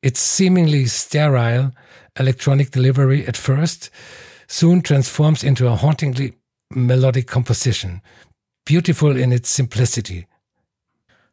Its 0.01 0.21
seemingly 0.37 0.87
sterile 0.87 1.73
electronic 2.15 2.71
delivery 2.71 3.27
at 3.27 3.37
first 3.37 3.91
soon 4.49 4.83
transforms 4.83 5.43
into 5.43 5.67
a 5.69 5.77
hauntingly 5.77 6.35
melodic 6.75 7.27
composition, 7.29 8.01
beautiful 8.65 9.17
in 9.17 9.33
its 9.33 9.55
simplicity. 9.55 10.27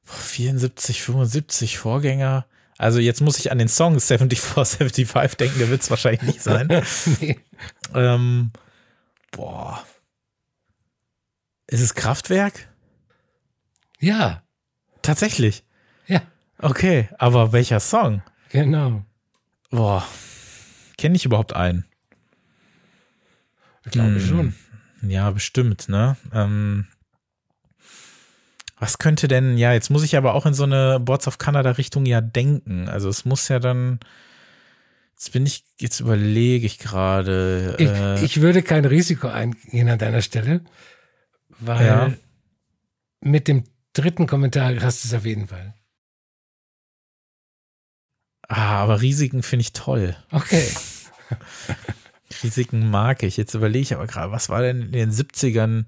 74, 0.03 1.01
75 1.03 1.77
Vorgänger. 1.77 2.45
Also 2.77 2.99
jetzt 2.99 3.21
muss 3.21 3.37
ich 3.37 3.51
an 3.51 3.57
den 3.59 3.67
Song 3.67 3.99
74, 3.99 4.39
75 4.39 5.35
denken, 5.37 5.59
der 5.59 5.69
wird 5.69 5.81
es 5.81 5.89
wahrscheinlich 5.89 6.21
nicht 6.23 6.41
sein. 6.41 6.67
nee. 7.19 7.37
ähm, 7.93 8.51
boah. 9.31 9.83
Ist 11.67 11.81
es 11.81 11.93
Kraftwerk? 11.93 12.67
Ja, 13.99 14.41
Tatsächlich. 15.01 15.63
ja, 16.07 16.21
Okay, 16.57 17.09
aber 17.17 17.51
welcher 17.53 17.79
Song? 17.79 18.21
genau. 18.49 19.03
Boah. 19.69 20.05
Kenne 20.97 21.15
ich 21.15 21.25
überhaupt 21.25 21.53
einen? 21.55 21.85
Ich 23.85 23.91
glaube 23.91 24.15
Hm. 24.15 24.19
schon. 24.27 24.55
Ja, 25.01 25.31
bestimmt, 25.31 25.89
ne? 25.89 26.17
Ähm, 26.33 26.87
was 28.77 28.97
könnte 28.97 29.27
denn, 29.27 29.57
ja, 29.57 29.73
jetzt 29.73 29.89
muss 29.89 30.03
ich 30.03 30.15
aber 30.15 30.33
auch 30.33 30.45
in 30.45 30.53
so 30.53 30.63
eine 30.63 30.99
Boards 30.99 31.27
of 31.27 31.37
Canada 31.37 31.71
Richtung 31.71 32.05
ja 32.05 32.21
denken. 32.21 32.87
Also 32.87 33.09
es 33.09 33.25
muss 33.25 33.47
ja 33.49 33.59
dann, 33.59 33.99
jetzt 35.11 35.33
bin 35.33 35.45
ich, 35.45 35.65
jetzt 35.79 35.99
überlege 35.99 36.65
ich 36.65 36.79
gerade. 36.79 37.75
Ich, 37.77 37.89
äh, 37.89 38.23
ich 38.23 38.41
würde 38.41 38.63
kein 38.63 38.85
Risiko 38.85 39.27
eingehen 39.27 39.89
an 39.89 39.99
deiner 39.99 40.21
Stelle, 40.21 40.61
weil 41.59 41.85
Ja. 41.85 42.13
mit 43.21 43.47
dem 43.49 43.65
dritten 43.93 44.27
Kommentar 44.27 44.73
hast 44.81 45.03
du 45.03 45.07
es 45.09 45.13
auf 45.13 45.25
jeden 45.25 45.47
Fall. 45.47 45.73
ah, 48.47 48.81
aber 48.81 49.01
Risiken 49.01 49.43
finde 49.43 49.61
ich 49.61 49.73
toll. 49.73 50.15
Okay. 50.31 50.67
Risiken 52.43 52.89
mag 52.89 53.23
ich. 53.23 53.37
Jetzt 53.37 53.53
überlege 53.53 53.81
ich 53.81 53.93
aber 53.93 54.07
gerade, 54.07 54.31
was 54.31 54.49
war 54.49 54.61
denn 54.61 54.81
in 54.83 54.91
den 54.91 55.11
70ern? 55.11 55.85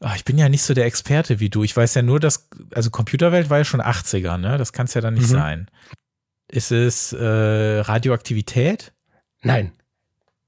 Ah, 0.00 0.14
ich 0.16 0.24
bin 0.24 0.38
ja 0.38 0.48
nicht 0.48 0.62
so 0.62 0.74
der 0.74 0.86
Experte 0.86 1.40
wie 1.40 1.50
du. 1.50 1.64
Ich 1.64 1.76
weiß 1.76 1.94
ja 1.94 2.02
nur, 2.02 2.20
dass, 2.20 2.48
also 2.74 2.90
Computerwelt 2.90 3.50
war 3.50 3.58
ja 3.58 3.64
schon 3.64 3.80
80er, 3.82 4.36
ne? 4.38 4.56
Das 4.58 4.72
kann 4.72 4.86
es 4.86 4.94
ja 4.94 5.00
dann 5.00 5.14
nicht 5.14 5.28
Mhm. 5.28 5.32
sein. 5.32 5.70
Ist 6.50 6.70
es 6.72 7.12
äh, 7.12 7.80
Radioaktivität? 7.80 8.92
Nein. 9.42 9.72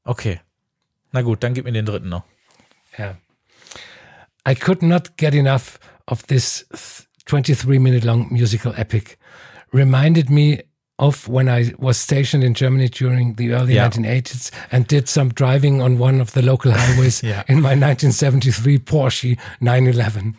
Okay. 0.04 0.40
Na 1.12 1.22
gut, 1.22 1.42
dann 1.42 1.54
gib 1.54 1.64
mir 1.64 1.72
den 1.72 1.84
dritten 1.86 2.08
noch. 2.08 2.24
Ja. 2.96 3.16
I 4.48 4.54
could 4.54 4.82
not 4.82 5.16
get 5.16 5.34
enough 5.34 5.78
of 6.06 6.22
this 6.24 6.66
23 7.26 7.78
minute 7.78 8.06
long 8.06 8.32
musical 8.32 8.72
epic. 8.76 9.16
Reminded 9.72 10.30
me 10.30 10.64
of 11.00 11.26
when 11.28 11.48
I 11.48 11.74
was 11.78 12.00
stationed 12.02 12.44
in 12.44 12.54
Germany 12.54 12.90
during 12.90 13.34
the 13.38 13.50
early 13.52 13.74
Ja. 13.74 13.86
1980s 13.86 14.50
and 14.70 14.90
did 14.90 15.08
some 15.08 15.30
driving 15.34 15.80
on 15.80 15.98
one 15.98 16.20
of 16.20 16.32
the 16.34 16.40
local 16.42 16.72
highways 16.72 17.20
Ja. 17.22 17.40
in 17.46 17.60
my 17.60 17.70
1973 17.70 18.78
Porsche 18.84 19.36
911. 19.60 20.34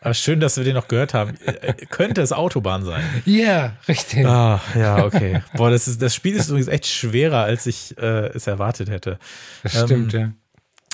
Aber 0.00 0.14
schön, 0.14 0.40
dass 0.40 0.56
wir 0.56 0.64
den 0.64 0.74
noch 0.74 0.88
gehört 0.88 1.14
haben. 1.14 1.36
Äh, 1.44 1.72
Könnte 1.90 2.20
es 2.20 2.32
Autobahn 2.32 2.84
sein? 2.84 3.02
Ja, 3.24 3.76
richtig. 3.88 4.26
Ah, 4.26 4.60
ja, 4.74 5.04
okay. 5.04 5.42
Boah, 5.54 5.70
das, 5.70 5.88
ist, 5.88 6.02
das 6.02 6.14
Spiel 6.14 6.36
ist 6.36 6.48
übrigens 6.48 6.68
echt 6.68 6.86
schwerer, 6.86 7.44
als 7.44 7.66
ich 7.66 7.96
äh, 7.98 8.28
es 8.34 8.46
erwartet 8.46 8.90
hätte. 8.90 9.18
Das 9.62 9.80
stimmt, 9.84 10.14
ähm, 10.14 10.20
ja. 10.20 10.32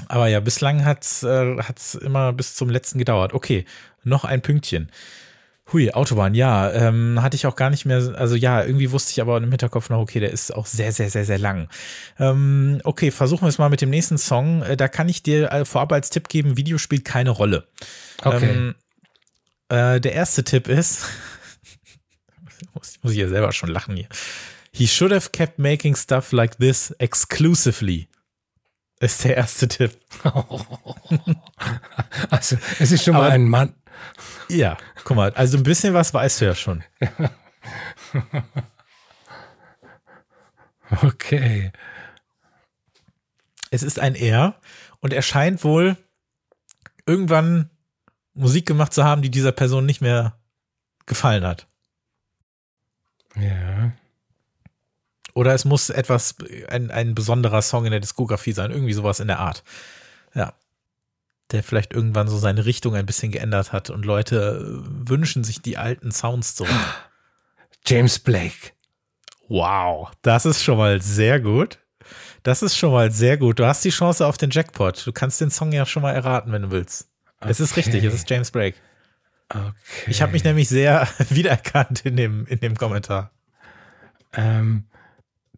Aber 0.09 0.27
ja, 0.29 0.41
bislang 0.41 0.85
hat 0.85 1.03
es 1.05 1.23
äh, 1.23 1.57
hat's 1.63 1.95
immer 1.95 2.33
bis 2.33 2.55
zum 2.57 2.69
letzten 2.71 2.99
gedauert. 2.99 3.33
Okay, 3.33 3.65
noch 4.03 4.25
ein 4.25 4.43
Pünktchen. 4.43 4.91
Hui, 5.73 5.91
Autobahn, 5.93 6.35
ja, 6.35 6.71
ähm, 6.73 7.23
hatte 7.23 7.37
ich 7.37 7.47
auch 7.47 7.57
gar 7.57 7.71
nicht 7.71 7.87
mehr, 7.87 7.97
also 8.17 8.35
ja, 8.37 8.63
irgendwie 8.63 8.93
wusste 8.93 9.13
ich 9.13 9.21
aber 9.23 9.39
im 9.39 9.49
Hinterkopf 9.51 9.89
noch, 9.89 9.99
okay, 9.99 10.21
der 10.21 10.31
ist 10.31 10.55
auch 10.55 10.67
sehr, 10.67 10.93
sehr, 10.93 11.09
sehr, 11.09 11.25
sehr 11.25 11.39
lang. 11.39 11.69
Ähm, 12.19 12.81
okay, 12.85 13.11
versuchen 13.11 13.43
wir 13.45 13.49
es 13.49 13.57
mal 13.59 13.71
mit 13.71 13.81
dem 13.81 13.89
nächsten 13.89 14.19
Song. 14.19 14.63
Äh, 14.63 14.77
da 14.77 14.89
kann 14.89 15.09
ich 15.09 15.23
dir 15.23 15.51
äh, 15.51 15.65
vorab 15.65 15.93
als 15.93 16.11
Tipp 16.11 16.29
geben, 16.29 16.59
Video 16.59 16.77
spielt 16.77 17.07
keine 17.07 17.31
Rolle. 17.31 17.67
Okay. 18.23 18.51
Ähm, 18.51 18.75
äh, 19.71 20.01
der 20.01 20.13
erste 20.13 20.45
Tipp 20.45 20.69
ist, 20.69 21.07
muss, 22.75 22.99
muss 23.03 23.13
ich 23.13 23.19
ja 23.19 23.29
selber 23.29 23.53
schon 23.53 23.71
lachen 23.71 23.97
hier. 23.97 24.09
He 24.71 24.87
should 24.87 25.13
have 25.13 25.31
kept 25.31 25.59
making 25.59 25.97
stuff 25.97 26.33
like 26.33 26.59
this 26.59 26.91
exclusively. 26.99 28.09
Ist 29.01 29.25
der 29.25 29.37
erste 29.39 29.67
Tipp. 29.69 29.93
Also, 32.31 32.57
es 32.79 32.93
ist 32.93 33.05
schon 33.05 33.15
mal 33.15 33.25
Aber- 33.25 33.33
ein 33.33 33.49
Mann. 33.49 33.75
Ja, 34.49 34.77
guck 35.05 35.17
mal, 35.17 35.33
also 35.35 35.57
ein 35.57 35.63
bisschen 35.63 35.95
was 35.95 36.13
weißt 36.15 36.41
du 36.41 36.45
ja 36.47 36.55
schon. 36.55 36.85
Okay. 41.03 41.73
Es 43.71 43.83
ist 43.83 43.99
ein 43.99 44.15
Er 44.15 44.61
und 45.01 45.13
er 45.13 45.23
scheint 45.23 45.65
wohl 45.65 45.97
irgendwann 47.07 47.71
Musik 48.35 48.67
gemacht 48.67 48.93
zu 48.93 49.05
haben, 49.05 49.23
die 49.23 49.31
dieser 49.31 49.53
Person 49.53 49.87
nicht 49.87 50.01
mehr 50.01 50.39
gefallen 51.07 51.45
hat. 51.45 51.67
Ja. 53.37 53.93
Oder 55.35 55.55
es 55.55 55.65
muss 55.65 55.91
etwas, 55.91 56.37
ein, 56.69 56.91
ein 56.91 57.15
besonderer 57.15 57.63
Song 57.63 57.85
in 57.85 57.91
der 57.91 58.01
Diskografie 58.01 58.53
sein, 58.53 58.71
irgendwie 58.71 58.93
sowas 58.93 59.19
in 59.19 59.27
der 59.27 59.41
Art. 59.41 59.65
Ja. 60.35 60.55
Der 61.51 61.63
vielleicht 61.63 61.93
irgendwann 61.93 62.29
so 62.29 62.39
seine 62.39 62.65
Richtung 62.65 62.95
ein 62.95 63.07
bisschen 63.07 63.31
geändert 63.31 63.73
hat 63.73 63.91
und 63.91 64.05
Leute 64.05 64.83
äh, 64.83 65.09
wünschen 65.09 65.45
sich 65.45 65.61
die 65.61 65.77
alten 65.77 66.11
Sounds 66.11 66.55
zurück. 66.55 66.73
James 67.87 68.19
Blake. 68.19 68.73
Wow, 69.49 70.11
das 70.23 70.47
ist 70.47 70.63
schon 70.63 70.79
mal 70.79 71.03
sehr 71.03 71.39
gut. 71.41 71.79
Das 72.43 72.63
ist 72.63 72.77
schon 72.77 72.93
mal 72.93 73.11
sehr 73.11 73.37
gut. 73.37 73.59
Du 73.59 73.67
hast 73.67 73.85
die 73.85 73.91
Chance 73.91 74.27
auf 74.27 74.37
den 74.39 74.51
Jackpot. 74.51 75.07
Du 75.07 75.13
kannst 75.13 75.41
den 75.41 75.51
Song 75.51 75.73
ja 75.73 75.85
schon 75.87 76.03
mal 76.03 76.13
erraten, 76.13 76.51
wenn 76.53 76.63
du 76.63 76.71
willst. 76.71 77.09
Es 77.41 77.61
ist 77.61 77.73
Okay. 77.73 77.81
richtig, 77.81 78.05
es 78.05 78.15
ist 78.15 78.29
James 78.31 78.51
Blake. 78.51 78.77
Okay. 79.51 79.71
Ich 80.07 80.23
habe 80.23 80.33
mich 80.33 80.45
nämlich 80.45 80.69
sehr 80.69 81.07
wiedererkannt 81.29 82.07
in 82.07 82.17
dem, 82.17 82.47
in 82.47 82.61
dem 82.61 82.77
Kommentar. 82.77 83.33
Ähm, 84.33 84.87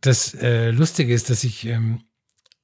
das 0.00 0.34
äh, 0.34 0.70
Lustige 0.70 1.14
ist, 1.14 1.30
dass 1.30 1.44
ich 1.44 1.64
ähm, 1.66 2.02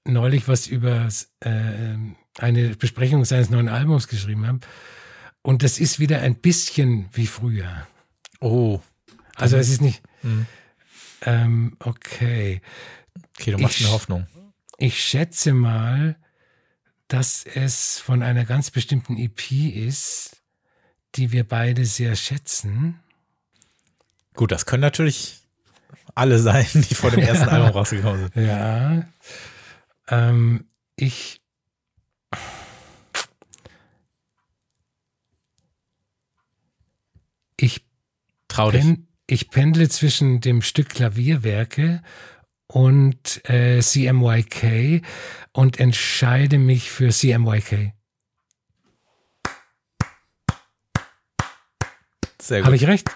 neulich 0.05 0.49
was 0.49 0.67
über 0.67 1.09
äh, 1.41 1.95
eine 2.39 2.71
Besprechung 2.77 3.25
seines 3.25 3.51
neuen 3.51 3.69
Albums 3.69 4.09
geschrieben 4.09 4.47
habe. 4.47 4.61
Und 5.43 5.63
das 5.63 5.79
ist 5.79 5.99
wieder 5.99 6.21
ein 6.21 6.37
bisschen 6.37 7.09
wie 7.13 7.27
früher. 7.27 7.87
Oh, 8.41 8.81
Also 9.37 9.57
es 9.57 9.69
ist 9.69 9.81
nicht. 9.81 10.03
Mhm. 10.23 10.47
Ähm, 11.23 11.77
okay. 11.81 12.61
okay, 13.39 13.53
du 13.53 13.59
machst 13.59 13.81
Ich- 13.81 13.87
mir 13.87 13.93
Hoffnung. 13.93 14.27
Ich 14.79 15.03
schätze 15.05 15.53
mal, 15.53 16.17
dass 17.09 17.45
es 17.45 17.99
von 17.99 18.23
einer 18.23 18.45
ganz 18.45 18.71
bestimmten 18.71 19.17
EP 19.17 19.53
ist, 19.87 20.43
die 21.15 21.31
wir 21.31 21.47
beide 21.47 21.85
sehr 21.85 22.17
schätzen. 22.17 22.99
Gut, 24.35 24.51
das 24.51 24.65
können 24.67 24.81
natürlich 24.81 25.41
alle 26.15 26.39
sein, 26.39 26.67
die 26.73 26.95
vor 26.95 27.11
dem 27.11 27.21
ersten. 27.21 27.49
Album 27.49 27.69
rausgekommen 27.71 28.31
sind. 28.35 28.47
Ja. 28.47 29.07
Ähm, 30.09 30.65
ich. 30.97 31.42
Ich, 37.57 37.85
Trau 38.49 38.71
dich. 38.71 38.85
ich 39.27 39.51
pendle 39.51 39.89
zwischen 39.89 40.41
dem 40.41 40.63
Stück 40.63 40.89
Klavierwerke 40.89 42.03
und 42.67 43.49
äh, 43.49 43.81
CMYK 43.81 45.03
und 45.53 45.79
entscheide 45.79 46.59
mich 46.59 46.91
für 46.91 47.11
CMYK. 47.11 47.93
Sehr 52.41 52.59
gut. 52.59 52.67
Habe 52.67 52.77
ich 52.77 52.87
recht? 52.87 53.09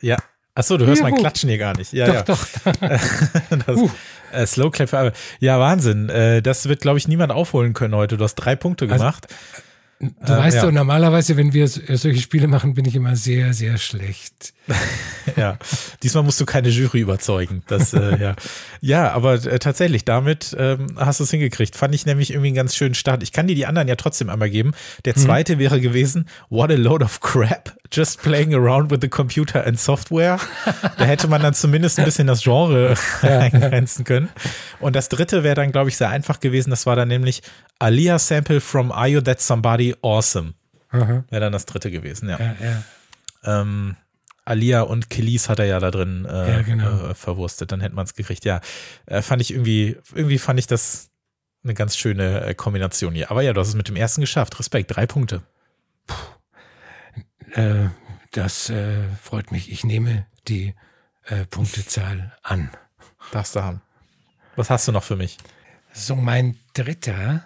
Ja. 0.00 0.18
Achso, 0.54 0.76
du 0.76 0.86
hörst 0.86 1.00
Juhu. 1.00 1.10
mein 1.10 1.18
Klatschen 1.20 1.48
hier 1.48 1.58
gar 1.58 1.76
nicht. 1.76 1.92
Ja, 1.92 2.22
doch, 2.22 2.46
ja. 2.64 2.72
doch. 2.72 2.80
das, 3.66 3.76
Uh. 3.76 3.90
Äh, 4.32 4.46
Slow 4.46 4.70
Clap 4.70 4.88
für 4.88 4.98
alle. 4.98 5.12
Ja, 5.40 5.58
Wahnsinn. 5.58 6.08
Äh, 6.08 6.42
das 6.42 6.68
wird, 6.68 6.80
glaube 6.80 6.98
ich, 6.98 7.08
niemand 7.08 7.32
aufholen 7.32 7.74
können 7.74 7.94
heute. 7.94 8.16
Du 8.16 8.24
hast 8.24 8.34
drei 8.36 8.56
Punkte 8.56 8.84
Also, 8.86 8.96
gemacht. 8.96 9.26
Du 10.00 10.32
Äh, 10.32 10.36
weißt 10.36 10.56
ja. 10.58 10.62
doch, 10.62 10.70
normalerweise, 10.72 11.36
wenn 11.36 11.52
wir 11.52 11.66
so- 11.66 11.80
solche 11.88 12.20
Spiele 12.20 12.46
machen, 12.46 12.74
bin 12.74 12.84
ich 12.84 12.94
immer 12.94 13.16
sehr, 13.16 13.52
sehr 13.52 13.78
schlecht. 13.78 14.54
ja. 15.36 15.58
Diesmal 16.02 16.22
musst 16.22 16.40
du 16.40 16.44
keine 16.46 16.68
Jury 16.68 17.00
überzeugen. 17.00 17.62
Das, 17.66 17.94
äh, 17.94 18.16
ja. 18.20 18.36
ja, 18.80 19.10
aber 19.12 19.34
äh, 19.34 19.58
tatsächlich, 19.58 20.04
damit 20.04 20.54
ähm, 20.58 20.86
hast 20.96 21.18
du 21.18 21.24
es 21.24 21.30
hingekriegt. 21.30 21.74
Fand 21.74 21.94
ich 21.96 22.06
nämlich 22.06 22.30
irgendwie 22.30 22.48
einen 22.48 22.56
ganz 22.56 22.76
schönen 22.76 22.94
Start. 22.94 23.22
Ich 23.24 23.32
kann 23.32 23.48
dir 23.48 23.56
die 23.56 23.66
anderen 23.66 23.88
ja 23.88 23.96
trotzdem 23.96 24.28
einmal 24.28 24.50
geben. 24.50 24.72
Der 25.04 25.16
zweite 25.16 25.58
wäre 25.58 25.80
gewesen, 25.80 26.28
what 26.48 26.70
a 26.70 26.74
load 26.74 27.04
of 27.04 27.20
crap. 27.20 27.74
Just 27.90 28.22
playing 28.22 28.54
around 28.54 28.90
with 28.90 28.98
the 29.00 29.08
computer 29.08 29.66
and 29.66 29.80
software. 29.80 30.38
Da 30.98 31.04
hätte 31.06 31.26
man 31.26 31.42
dann 31.42 31.54
zumindest 31.54 31.98
ein 31.98 32.04
bisschen 32.04 32.26
das 32.26 32.42
Genre 32.42 32.94
eingrenzen 33.22 34.04
können. 34.04 34.28
Und 34.78 34.94
das 34.94 35.08
dritte 35.08 35.42
wäre 35.42 35.54
dann, 35.54 35.72
glaube 35.72 35.88
ich, 35.88 35.96
sehr 35.96 36.10
einfach 36.10 36.38
gewesen. 36.38 36.68
Das 36.70 36.84
war 36.84 36.96
dann 36.96 37.08
nämlich 37.08 37.42
Alia 37.78 38.18
Sample 38.18 38.60
from 38.60 38.92
Are 38.92 39.08
You 39.08 39.20
That 39.22 39.40
Somebody 39.40 39.87
Awesome. 40.02 40.54
Aha. 40.90 41.24
Wäre 41.28 41.40
dann 41.40 41.52
das 41.52 41.66
dritte 41.66 41.90
gewesen, 41.90 42.28
ja. 42.28 42.38
Ja, 42.38 42.54
ja. 42.60 42.82
Ähm, 43.60 43.96
Alia 44.44 44.80
und 44.82 45.10
Kelis 45.10 45.48
hat 45.48 45.58
er 45.58 45.66
ja 45.66 45.78
da 45.78 45.90
drin 45.90 46.24
äh, 46.24 46.52
Ja, 46.52 46.62
genau. 46.62 47.08
äh, 47.10 47.14
verwurstet. 47.14 47.70
Dann 47.72 47.80
hätte 47.80 47.94
man 47.94 48.04
es 48.06 48.14
gekriegt. 48.14 48.44
Ja, 48.46 48.60
äh, 49.06 49.20
fand 49.22 49.42
ich 49.42 49.50
irgendwie, 49.52 49.96
irgendwie 50.14 50.38
fand 50.38 50.58
ich 50.58 50.66
das 50.66 51.10
eine 51.64 51.74
ganz 51.74 51.96
schöne 51.96 52.40
äh, 52.46 52.54
Kombination 52.54 53.14
hier. 53.14 53.30
Aber 53.30 53.42
ja, 53.42 53.52
du 53.52 53.60
hast 53.60 53.68
es 53.68 53.74
mit 53.74 53.88
dem 53.88 53.96
ersten 53.96 54.20
geschafft. 54.22 54.58
Respekt, 54.58 54.94
drei 54.96 55.06
Punkte. 55.06 55.42
Äh, 57.52 57.88
das 58.32 58.70
äh, 58.70 59.02
freut 59.22 59.52
mich. 59.52 59.70
Ich 59.72 59.84
nehme 59.84 60.26
die 60.48 60.74
Punktezahl 61.50 62.34
an. 62.42 62.70
Darfst 63.32 63.54
du 63.54 63.62
haben. 63.62 63.82
Was 64.56 64.70
hast 64.70 64.88
du 64.88 64.92
noch 64.92 65.04
für 65.04 65.14
mich? 65.16 65.36
So, 65.92 66.16
mein 66.16 66.56
dritter. 66.72 67.44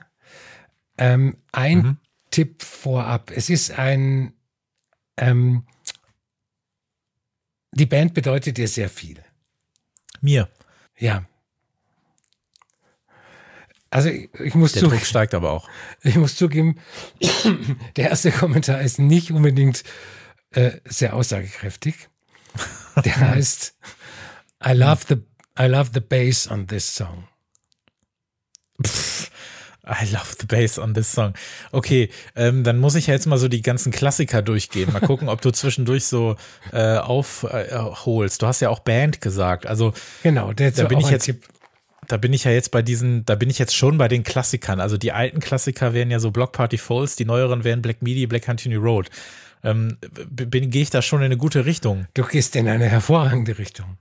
Ähm, 0.96 1.36
ein 1.50 1.78
Mhm. 1.78 1.96
Tipp 2.32 2.62
vorab. 2.62 3.30
Es 3.30 3.48
ist 3.48 3.70
ein. 3.70 4.32
Ähm, 5.16 5.64
die 7.70 7.86
Band 7.86 8.14
bedeutet 8.14 8.58
dir 8.58 8.66
sehr 8.66 8.88
viel. 8.88 9.22
Mir. 10.20 10.48
Ja. 10.98 11.24
Also 13.90 14.08
ich, 14.08 14.32
ich 14.40 14.54
muss 14.54 14.72
Der 14.72 14.82
Druck 14.82 15.04
steigt 15.04 15.34
aber 15.34 15.50
auch. 15.50 15.68
ich 16.02 16.16
muss 16.16 16.34
zugeben, 16.34 16.80
der 17.96 18.10
erste 18.10 18.32
Kommentar 18.32 18.80
ist 18.80 18.98
nicht 18.98 19.30
unbedingt 19.30 19.84
äh, 20.50 20.80
sehr 20.84 21.14
aussagekräftig. 21.14 22.08
Der 23.04 23.16
heißt 23.20 23.78
I 24.64 24.72
love 24.72 25.04
the 25.08 25.16
I 25.58 25.66
love 25.66 25.90
the 25.92 26.00
bass 26.00 26.50
on 26.50 26.66
this 26.66 26.94
song. 26.94 27.28
I 29.84 30.04
love 30.12 30.36
the 30.38 30.46
bass 30.46 30.78
on 30.78 30.94
this 30.94 31.10
song. 31.12 31.34
Okay, 31.72 32.08
ähm, 32.36 32.62
dann 32.62 32.78
muss 32.78 32.94
ich 32.94 33.08
ja 33.08 33.14
jetzt 33.14 33.26
mal 33.26 33.36
so 33.38 33.48
die 33.48 33.62
ganzen 33.62 33.90
Klassiker 33.90 34.40
durchgehen. 34.40 34.92
Mal 34.92 35.00
gucken, 35.00 35.28
ob 35.28 35.40
du 35.40 35.50
zwischendurch 35.50 36.04
so 36.06 36.36
äh, 36.72 36.98
aufholst. 36.98 38.42
du 38.42 38.46
hast 38.46 38.60
ja 38.60 38.68
auch 38.70 38.78
Band 38.80 39.20
gesagt. 39.20 39.66
Also 39.66 39.92
Genau, 40.22 40.52
der 40.52 40.70
Da 40.70 40.84
bin 40.84 41.00
ich 41.00 41.10
jetzt- 41.10 41.24
Tipp. 41.24 41.42
da 42.08 42.16
bin 42.16 42.32
ich 42.32 42.44
ja 42.44 42.50
jetzt 42.52 42.70
bei 42.70 42.82
diesen, 42.82 43.24
da 43.26 43.34
bin 43.34 43.50
ich 43.50 43.58
jetzt 43.58 43.74
schon 43.76 43.98
bei 43.98 44.08
den 44.08 44.22
Klassikern. 44.22 44.80
Also 44.80 44.96
die 44.96 45.12
alten 45.12 45.40
Klassiker 45.40 45.92
wären 45.94 46.10
ja 46.10 46.20
so 46.20 46.30
Block 46.30 46.52
Party 46.52 46.78
Falls, 46.78 47.16
die 47.16 47.24
neueren 47.24 47.64
wären 47.64 47.82
Black 47.82 48.02
Midi, 48.02 48.26
Black 48.26 48.44
Continue 48.46 48.78
Road. 48.78 49.08
Ähm, 49.64 49.96
gehe 50.34 50.82
ich 50.82 50.90
da 50.90 51.02
schon 51.02 51.20
in 51.20 51.26
eine 51.26 51.36
gute 51.36 51.64
Richtung? 51.66 52.06
Du 52.14 52.24
gehst 52.24 52.56
in 52.56 52.68
eine 52.68 52.86
hervorragende 52.88 53.58
Richtung. 53.58 53.96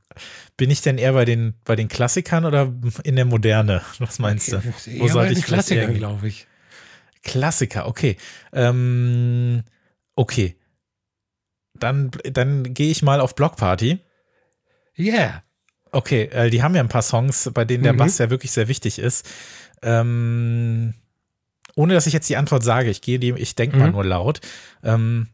Bin 0.57 0.71
ich 0.71 0.81
denn 0.81 0.97
eher 0.97 1.13
bei 1.13 1.23
den, 1.25 1.53
bei 1.65 1.75
den 1.75 1.87
Klassikern 1.87 2.45
oder 2.45 2.73
in 3.03 3.15
der 3.15 3.25
Moderne? 3.25 3.81
Was 3.99 4.17
meinst 4.19 4.51
du? 4.51 4.55
Eher 4.55 5.13
bei 5.13 5.27
den 5.27 5.35
vielleicht 5.35 5.45
Klassikern, 5.45 5.93
glaube 5.93 6.27
ich. 6.27 6.47
Klassiker, 7.23 7.87
okay. 7.87 8.17
Ähm, 8.53 9.63
okay. 10.15 10.55
Dann, 11.77 12.11
dann 12.31 12.73
gehe 12.73 12.89
ich 12.91 13.01
mal 13.03 13.21
auf 13.21 13.35
Block 13.35 13.55
Party. 13.57 13.99
Yeah. 14.97 15.43
Okay, 15.91 16.23
äh, 16.31 16.49
die 16.49 16.63
haben 16.63 16.73
ja 16.75 16.81
ein 16.81 16.89
paar 16.89 17.01
Songs, 17.01 17.49
bei 17.53 17.65
denen 17.65 17.83
der 17.83 17.93
Mhm. 17.93 17.97
Bass 17.97 18.17
ja 18.17 18.29
wirklich 18.29 18.51
sehr 18.51 18.67
wichtig 18.67 18.97
ist. 18.99 19.29
Ähm, 19.83 20.93
ohne 21.75 21.93
dass 21.93 22.07
ich 22.07 22.13
jetzt 22.13 22.29
die 22.29 22.37
Antwort 22.37 22.63
sage, 22.63 22.89
ich 22.89 23.01
gehe 23.01 23.19
die, 23.19 23.31
ich 23.31 23.55
denke 23.55 23.77
mal 23.77 23.87
Mhm. 23.87 23.93
nur 23.93 24.05
laut. 24.05 24.41
Ähm, 24.83 25.27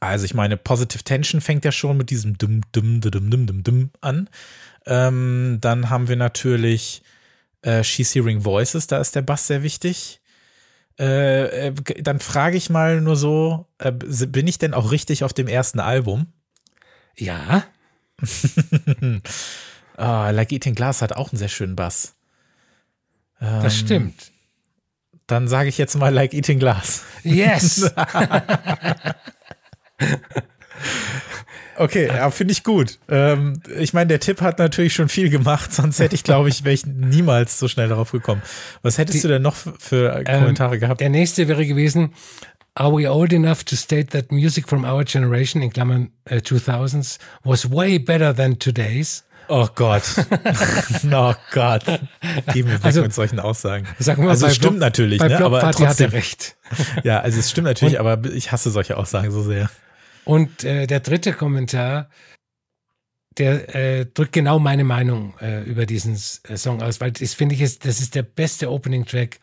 also 0.00 0.24
ich 0.24 0.34
meine, 0.34 0.56
Positive 0.56 1.02
Tension 1.04 1.40
fängt 1.40 1.64
ja 1.64 1.72
schon 1.72 1.96
mit 1.96 2.10
diesem 2.10 2.36
Dum 2.38 2.60
Dum 2.72 3.00
Dum 3.00 3.30
Dum 3.30 3.46
Dum 3.46 3.62
Dum 3.62 3.90
an. 4.00 4.28
Ähm, 4.86 5.58
dann 5.60 5.90
haben 5.90 6.08
wir 6.08 6.16
natürlich 6.16 7.02
äh, 7.62 7.82
She's 7.82 8.14
Hearing 8.14 8.44
Voices, 8.44 8.86
da 8.86 8.98
ist 8.98 9.14
der 9.14 9.22
Bass 9.22 9.46
sehr 9.46 9.62
wichtig. 9.62 10.20
Äh, 10.98 11.68
äh, 11.68 11.72
dann 12.02 12.20
frage 12.20 12.56
ich 12.56 12.70
mal 12.70 13.00
nur 13.00 13.16
so, 13.16 13.66
äh, 13.78 13.92
bin 13.92 14.46
ich 14.46 14.58
denn 14.58 14.74
auch 14.74 14.90
richtig 14.92 15.24
auf 15.24 15.32
dem 15.32 15.46
ersten 15.48 15.80
Album? 15.80 16.26
Ja. 17.16 17.64
Ah, 19.98 20.28
Like 20.28 20.52
Eating 20.52 20.74
Glass 20.74 21.00
hat 21.00 21.14
auch 21.14 21.32
einen 21.32 21.38
sehr 21.38 21.48
schönen 21.48 21.74
Bass. 21.74 22.16
Das 23.40 23.64
Ähm, 23.64 23.86
stimmt. 23.86 24.32
Dann 25.26 25.48
sage 25.48 25.70
ich 25.70 25.78
jetzt 25.78 25.96
mal 25.96 26.12
Like 26.12 26.34
Eating 26.34 26.58
Glass. 26.58 27.02
Yes. 27.24 27.90
Okay, 31.78 32.06
ja, 32.06 32.30
finde 32.30 32.52
ich 32.52 32.64
gut. 32.64 32.98
Ähm, 33.10 33.60
ich 33.78 33.92
meine, 33.92 34.06
der 34.08 34.20
Tipp 34.20 34.40
hat 34.40 34.58
natürlich 34.58 34.94
schon 34.94 35.10
viel 35.10 35.28
gemacht, 35.28 35.72
sonst 35.74 35.98
hätte 35.98 36.14
ich, 36.14 36.24
glaube 36.24 36.48
ich, 36.48 36.64
wäre 36.64 36.72
ich 36.74 36.86
niemals 36.86 37.58
so 37.58 37.68
schnell 37.68 37.88
darauf 37.88 38.12
gekommen. 38.12 38.40
Was 38.82 38.96
hättest 38.96 39.18
Die- 39.18 39.22
du 39.22 39.28
denn 39.28 39.42
noch 39.42 39.56
für, 39.78 40.16
Ähm, 40.26 40.40
Kommentare 40.40 40.78
gehabt? 40.78 41.00
Der 41.02 41.10
nächste 41.10 41.48
wäre 41.48 41.66
gewesen, 41.66 42.14
Are 42.74 42.92
we 42.92 43.10
old 43.10 43.32
enough 43.32 43.64
to 43.64 43.74
state 43.76 44.08
that 44.08 44.30
music 44.32 44.68
from 44.68 44.84
our 44.84 45.02
generation, 45.04 45.62
in 45.62 45.70
Klammern 45.72 46.10
äh, 46.26 46.38
2000s, 46.38 47.18
was 47.42 47.70
way 47.70 47.98
better 47.98 48.34
than 48.34 48.58
today's? 48.58 49.24
Oh 49.48 49.66
Gott. 49.74 50.02
oh 51.12 51.34
Gott. 51.52 51.84
Geh 52.52 52.62
mir 52.62 52.72
weg 52.72 52.80
Also, 52.84 53.00
mit 53.02 53.14
solchen 53.14 53.38
Aussagen. 53.40 53.86
Sagen 53.98 54.22
wir 54.24 54.30
also 54.30 54.46
es 54.46 54.56
stimmt 54.56 54.72
Block- 54.74 54.80
natürlich, 54.80 55.18
Bei 55.20 55.28
ne? 55.28 55.36
Block 55.36 55.46
aber 55.46 55.60
Party 55.60 55.82
hat 55.82 55.88
trotzdem. 55.88 56.06
er 56.10 56.12
recht. 56.14 56.56
Ja, 57.02 57.20
also 57.20 57.38
es 57.38 57.50
stimmt 57.50 57.66
natürlich, 57.66 57.98
aber 58.00 58.18
ich 58.34 58.50
hasse 58.52 58.70
solche 58.70 58.96
Aussagen 58.98 59.30
so 59.30 59.42
sehr. 59.42 59.70
Und 60.26 60.64
äh, 60.64 60.86
der 60.86 61.00
dritte 61.00 61.32
Kommentar, 61.32 62.10
der 63.38 63.74
äh, 63.74 64.06
drückt 64.06 64.32
genau 64.32 64.58
meine 64.58 64.84
Meinung 64.84 65.34
äh, 65.40 65.62
über 65.62 65.86
diesen 65.86 66.14
äh, 66.48 66.56
Song 66.56 66.82
aus, 66.82 67.00
weil 67.00 67.12
das 67.12 67.32
finde 67.34 67.54
ich, 67.54 67.60
ist, 67.62 67.84
das 67.86 68.00
ist 68.00 68.14
der 68.14 68.22
beste 68.22 68.70
Opening-Track 68.70 69.38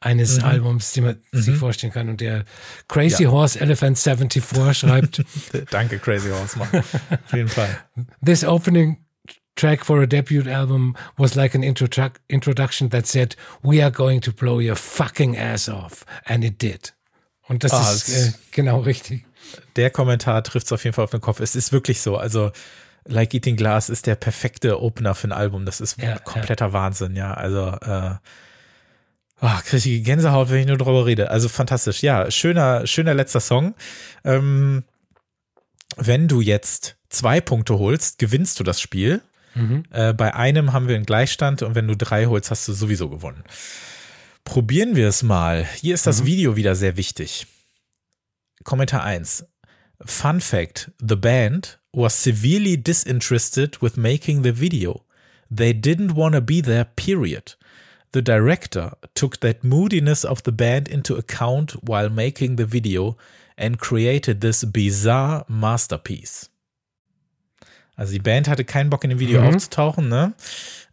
eines 0.00 0.40
Albums, 0.44 0.92
den 0.92 1.04
man 1.04 1.20
sich 1.32 1.56
vorstellen 1.56 1.92
kann. 1.92 2.08
Und 2.08 2.20
der 2.20 2.44
Crazy 2.86 3.24
Ja. 3.24 3.30
Horse 3.30 3.58
Elephant 3.60 3.98
74 3.98 4.44
schreibt, 4.78 5.24
Danke, 5.70 5.98
Crazy 5.98 6.28
Horse, 6.30 6.56
Mann. 6.58 6.68
Auf 6.72 7.32
jeden 7.34 7.48
Fall. 7.48 7.68
This 8.24 8.44
opening 8.44 8.98
track 9.56 9.84
for 9.84 10.00
a 10.00 10.06
debut 10.06 10.46
album 10.46 10.94
was 11.16 11.34
like 11.34 11.56
an 11.56 11.64
introdu 11.64 12.12
introduction 12.28 12.90
that 12.90 13.08
said, 13.08 13.34
We 13.62 13.82
are 13.82 13.90
going 13.90 14.20
to 14.20 14.32
blow 14.32 14.60
your 14.60 14.76
fucking 14.76 15.36
ass 15.36 15.68
off. 15.68 16.04
And 16.26 16.44
it 16.44 16.62
did. 16.62 16.94
Und 17.48 17.64
das 17.64 17.72
Ah, 17.72 17.92
ist 17.92 18.08
äh, 18.10 18.32
genau 18.52 18.78
richtig. 18.80 19.24
Der 19.76 19.90
Kommentar 19.90 20.42
trifft 20.42 20.66
es 20.66 20.72
auf 20.72 20.84
jeden 20.84 20.94
Fall 20.94 21.04
auf 21.04 21.10
den 21.10 21.20
Kopf. 21.20 21.40
Es 21.40 21.56
ist 21.56 21.72
wirklich 21.72 22.00
so. 22.00 22.16
Also, 22.16 22.52
Like 23.06 23.32
Eating 23.32 23.56
Glass 23.56 23.88
ist 23.88 24.06
der 24.06 24.16
perfekte 24.16 24.82
Opener 24.82 25.14
für 25.14 25.28
ein 25.28 25.32
Album. 25.32 25.64
Das 25.64 25.80
ist 25.80 26.00
Ja, 26.00 26.18
kompletter 26.18 26.72
Wahnsinn, 26.72 27.16
ja. 27.16 27.32
Also, 27.34 27.68
äh, 27.80 28.14
oh, 29.40 29.58
kriege 29.64 29.88
ich 29.88 30.04
Gänsehaut, 30.04 30.50
wenn 30.50 30.60
ich 30.60 30.66
nur 30.66 30.76
drüber 30.78 31.06
rede. 31.06 31.30
Also 31.30 31.48
fantastisch. 31.48 32.02
Ja, 32.02 32.30
schöner, 32.30 32.86
schöner 32.86 33.14
letzter 33.14 33.40
Song. 33.40 33.74
Ähm, 34.24 34.84
wenn 35.96 36.28
du 36.28 36.40
jetzt 36.40 36.96
zwei 37.08 37.40
Punkte 37.40 37.78
holst, 37.78 38.18
gewinnst 38.18 38.60
du 38.60 38.64
das 38.64 38.80
Spiel. 38.80 39.22
Mhm. 39.54 39.84
Äh, 39.90 40.12
bei 40.12 40.34
einem 40.34 40.72
haben 40.72 40.88
wir 40.88 40.96
einen 40.96 41.06
Gleichstand 41.06 41.62
und 41.62 41.74
wenn 41.74 41.88
du 41.88 41.96
drei 41.96 42.26
holst, 42.26 42.50
hast 42.50 42.68
du 42.68 42.72
sowieso 42.72 43.08
gewonnen. 43.08 43.42
Probieren 44.44 44.96
wir 44.96 45.08
es 45.08 45.22
mal. 45.22 45.66
Hier 45.76 45.94
ist 45.94 46.06
das 46.06 46.24
Video 46.24 46.56
wieder 46.56 46.74
sehr 46.74 46.96
wichtig. 46.96 47.46
Kommentar 48.64 49.04
1. 49.04 49.44
Fun 50.04 50.40
fact: 50.40 50.90
The 51.00 51.16
band 51.16 51.78
was 51.92 52.14
severely 52.14 52.76
disinterested 52.76 53.80
with 53.82 53.96
making 53.96 54.42
the 54.42 54.52
video. 54.52 55.04
They 55.50 55.72
didn't 55.72 56.14
want 56.14 56.34
to 56.34 56.40
be 56.40 56.60
there, 56.60 56.84
period. 56.84 57.56
The 58.12 58.22
director 58.22 58.96
took 59.14 59.40
that 59.40 59.64
moodiness 59.64 60.24
of 60.24 60.42
the 60.44 60.52
band 60.52 60.88
into 60.88 61.16
account 61.16 61.72
while 61.82 62.08
making 62.08 62.56
the 62.56 62.66
video 62.66 63.16
and 63.56 63.78
created 63.78 64.40
this 64.40 64.64
bizarre 64.64 65.44
masterpiece. 65.48 66.50
Also 67.96 68.12
die 68.12 68.20
Band 68.20 68.48
hatte 68.48 68.64
keinen 68.64 68.90
Bock 68.90 69.02
in 69.02 69.10
dem 69.10 69.18
Video 69.18 69.40
mhm. 69.40 69.48
aufzutauchen, 69.48 70.08
ne? 70.08 70.32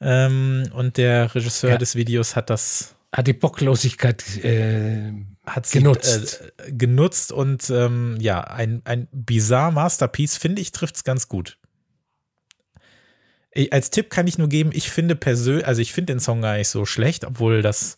Ähm, 0.01 0.63
und 0.73 0.97
der 0.97 1.33
Regisseur 1.35 1.71
ja. 1.71 1.77
des 1.77 1.95
Videos 1.95 2.35
hat 2.35 2.49
das 2.49 2.95
hat 3.15 3.27
die 3.27 3.33
Bocklosigkeit 3.33 4.43
äh, 4.43 5.13
hat 5.45 5.69
genutzt. 5.71 6.41
äh, 6.57 6.71
genutzt 6.71 7.31
und 7.31 7.69
ähm, 7.69 8.17
ja, 8.19 8.41
ein, 8.41 8.81
ein 8.85 9.07
bizarre 9.11 9.71
Masterpiece, 9.71 10.37
finde 10.37 10.61
ich, 10.61 10.71
trifft 10.71 10.95
es 10.95 11.03
ganz 11.03 11.27
gut. 11.27 11.57
Ich, 13.51 13.71
als 13.71 13.89
Tipp 13.89 14.09
kann 14.09 14.27
ich 14.27 14.37
nur 14.37 14.49
geben, 14.49 14.71
ich 14.73 14.89
finde 14.89 15.15
persönlich, 15.15 15.65
also 15.65 15.81
ich 15.81 15.93
finde 15.93 16.13
den 16.13 16.19
Song 16.19 16.41
gar 16.41 16.57
nicht 16.57 16.67
so 16.67 16.85
schlecht, 16.85 17.23
obwohl 17.23 17.61
das 17.61 17.97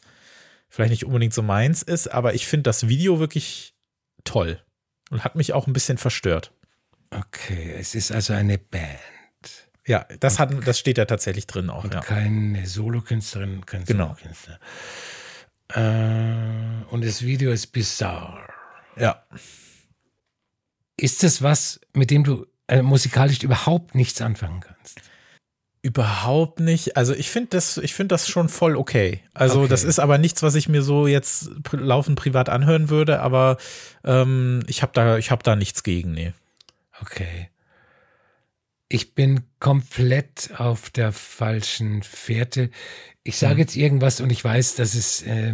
vielleicht 0.69 0.91
nicht 0.91 1.05
unbedingt 1.05 1.33
so 1.33 1.41
meins 1.41 1.81
ist, 1.81 2.07
aber 2.07 2.33
ich 2.33 2.47
finde 2.47 2.63
das 2.63 2.87
Video 2.87 3.19
wirklich 3.19 3.73
toll 4.23 4.61
und 5.09 5.23
hat 5.23 5.35
mich 5.35 5.53
auch 5.53 5.67
ein 5.67 5.73
bisschen 5.73 5.97
verstört. 5.97 6.51
Okay, 7.09 7.73
es 7.77 7.95
ist 7.95 8.11
also 8.11 8.33
eine 8.33 8.57
Band. 8.57 8.99
Ja, 9.85 10.05
das, 10.19 10.37
hat, 10.39 10.51
das 10.67 10.77
steht 10.77 10.97
ja 10.97 11.05
tatsächlich 11.05 11.47
drin 11.47 11.69
auch. 11.69 11.85
Und 11.85 11.93
ja. 11.93 12.01
keine 12.01 12.67
Solokünstlerin, 12.67 13.65
kein 13.65 13.85
genau. 13.85 14.07
Solokünstler. 14.07 14.55
Äh, 14.55 14.57
und 15.75 17.03
das 17.03 17.21
Video 17.21 17.51
ist 17.51 17.67
bizarr. 17.67 18.47
Ja. 18.95 19.23
Ist 20.99 21.23
das 21.23 21.41
was, 21.41 21.79
mit 21.93 22.09
dem 22.09 22.23
du 22.23 22.47
äh, 22.67 22.81
musikalisch 22.81 23.43
überhaupt 23.43 23.95
nichts 23.95 24.21
anfangen 24.21 24.61
kannst? 24.61 25.01
Überhaupt 25.81 26.59
nicht. 26.59 26.97
Also 26.97 27.13
ich 27.13 27.29
finde 27.29 27.49
das, 27.51 27.77
ich 27.77 27.93
finde 27.93 28.15
das 28.15 28.27
schon 28.27 28.49
voll 28.49 28.75
okay. 28.75 29.21
Also 29.33 29.59
okay. 29.59 29.69
das 29.69 29.83
ist 29.83 29.99
aber 29.99 30.17
nichts, 30.17 30.41
was 30.41 30.55
ich 30.55 30.67
mir 30.67 30.81
so 30.81 31.07
jetzt 31.07 31.51
laufend 31.71 32.17
privat 32.17 32.49
anhören 32.49 32.89
würde, 32.89 33.21
aber 33.21 33.57
ähm, 34.03 34.63
ich 34.67 34.81
habe 34.81 34.91
da, 34.93 35.17
ich 35.17 35.31
habe 35.31 35.43
da 35.43 35.55
nichts 35.55 35.83
gegen, 35.83 36.11
nee. 36.11 36.33
Okay. 36.99 37.49
Ich 38.89 39.15
bin 39.15 39.41
komplett 39.59 40.51
auf 40.57 40.89
der 40.89 41.11
falschen 41.11 42.03
Fährte. 42.03 42.69
Ich 43.23 43.37
sage 43.37 43.55
mhm. 43.55 43.59
jetzt 43.59 43.75
irgendwas 43.75 44.21
und 44.21 44.31
ich 44.31 44.43
weiß, 44.43 44.75
dass 44.75 44.93
es, 44.93 45.23
äh, 45.23 45.53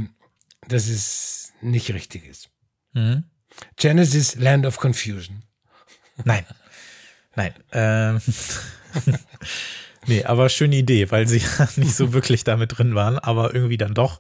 dass 0.68 0.88
es 0.88 1.54
nicht 1.62 1.92
richtig 1.94 2.26
ist. 2.26 2.50
Mhm. 2.94 3.24
Genesis 3.76 4.36
Land 4.36 4.66
of 4.66 4.78
Confusion. 4.78 5.44
Nein. 6.24 6.46
Nein. 7.36 7.54
Ähm. 7.72 8.22
nee, 10.08 10.24
aber 10.24 10.50
schöne 10.50 10.76
Idee, 10.76 11.10
weil 11.10 11.28
sie 11.28 11.42
nicht 11.78 11.96
so 11.96 12.14
wirklich 12.14 12.44
damit 12.44 12.78
drin 12.78 12.94
waren, 12.94 13.18
aber 13.18 13.56
irgendwie 13.56 13.78
dann 13.78 13.96
doch. 13.96 14.20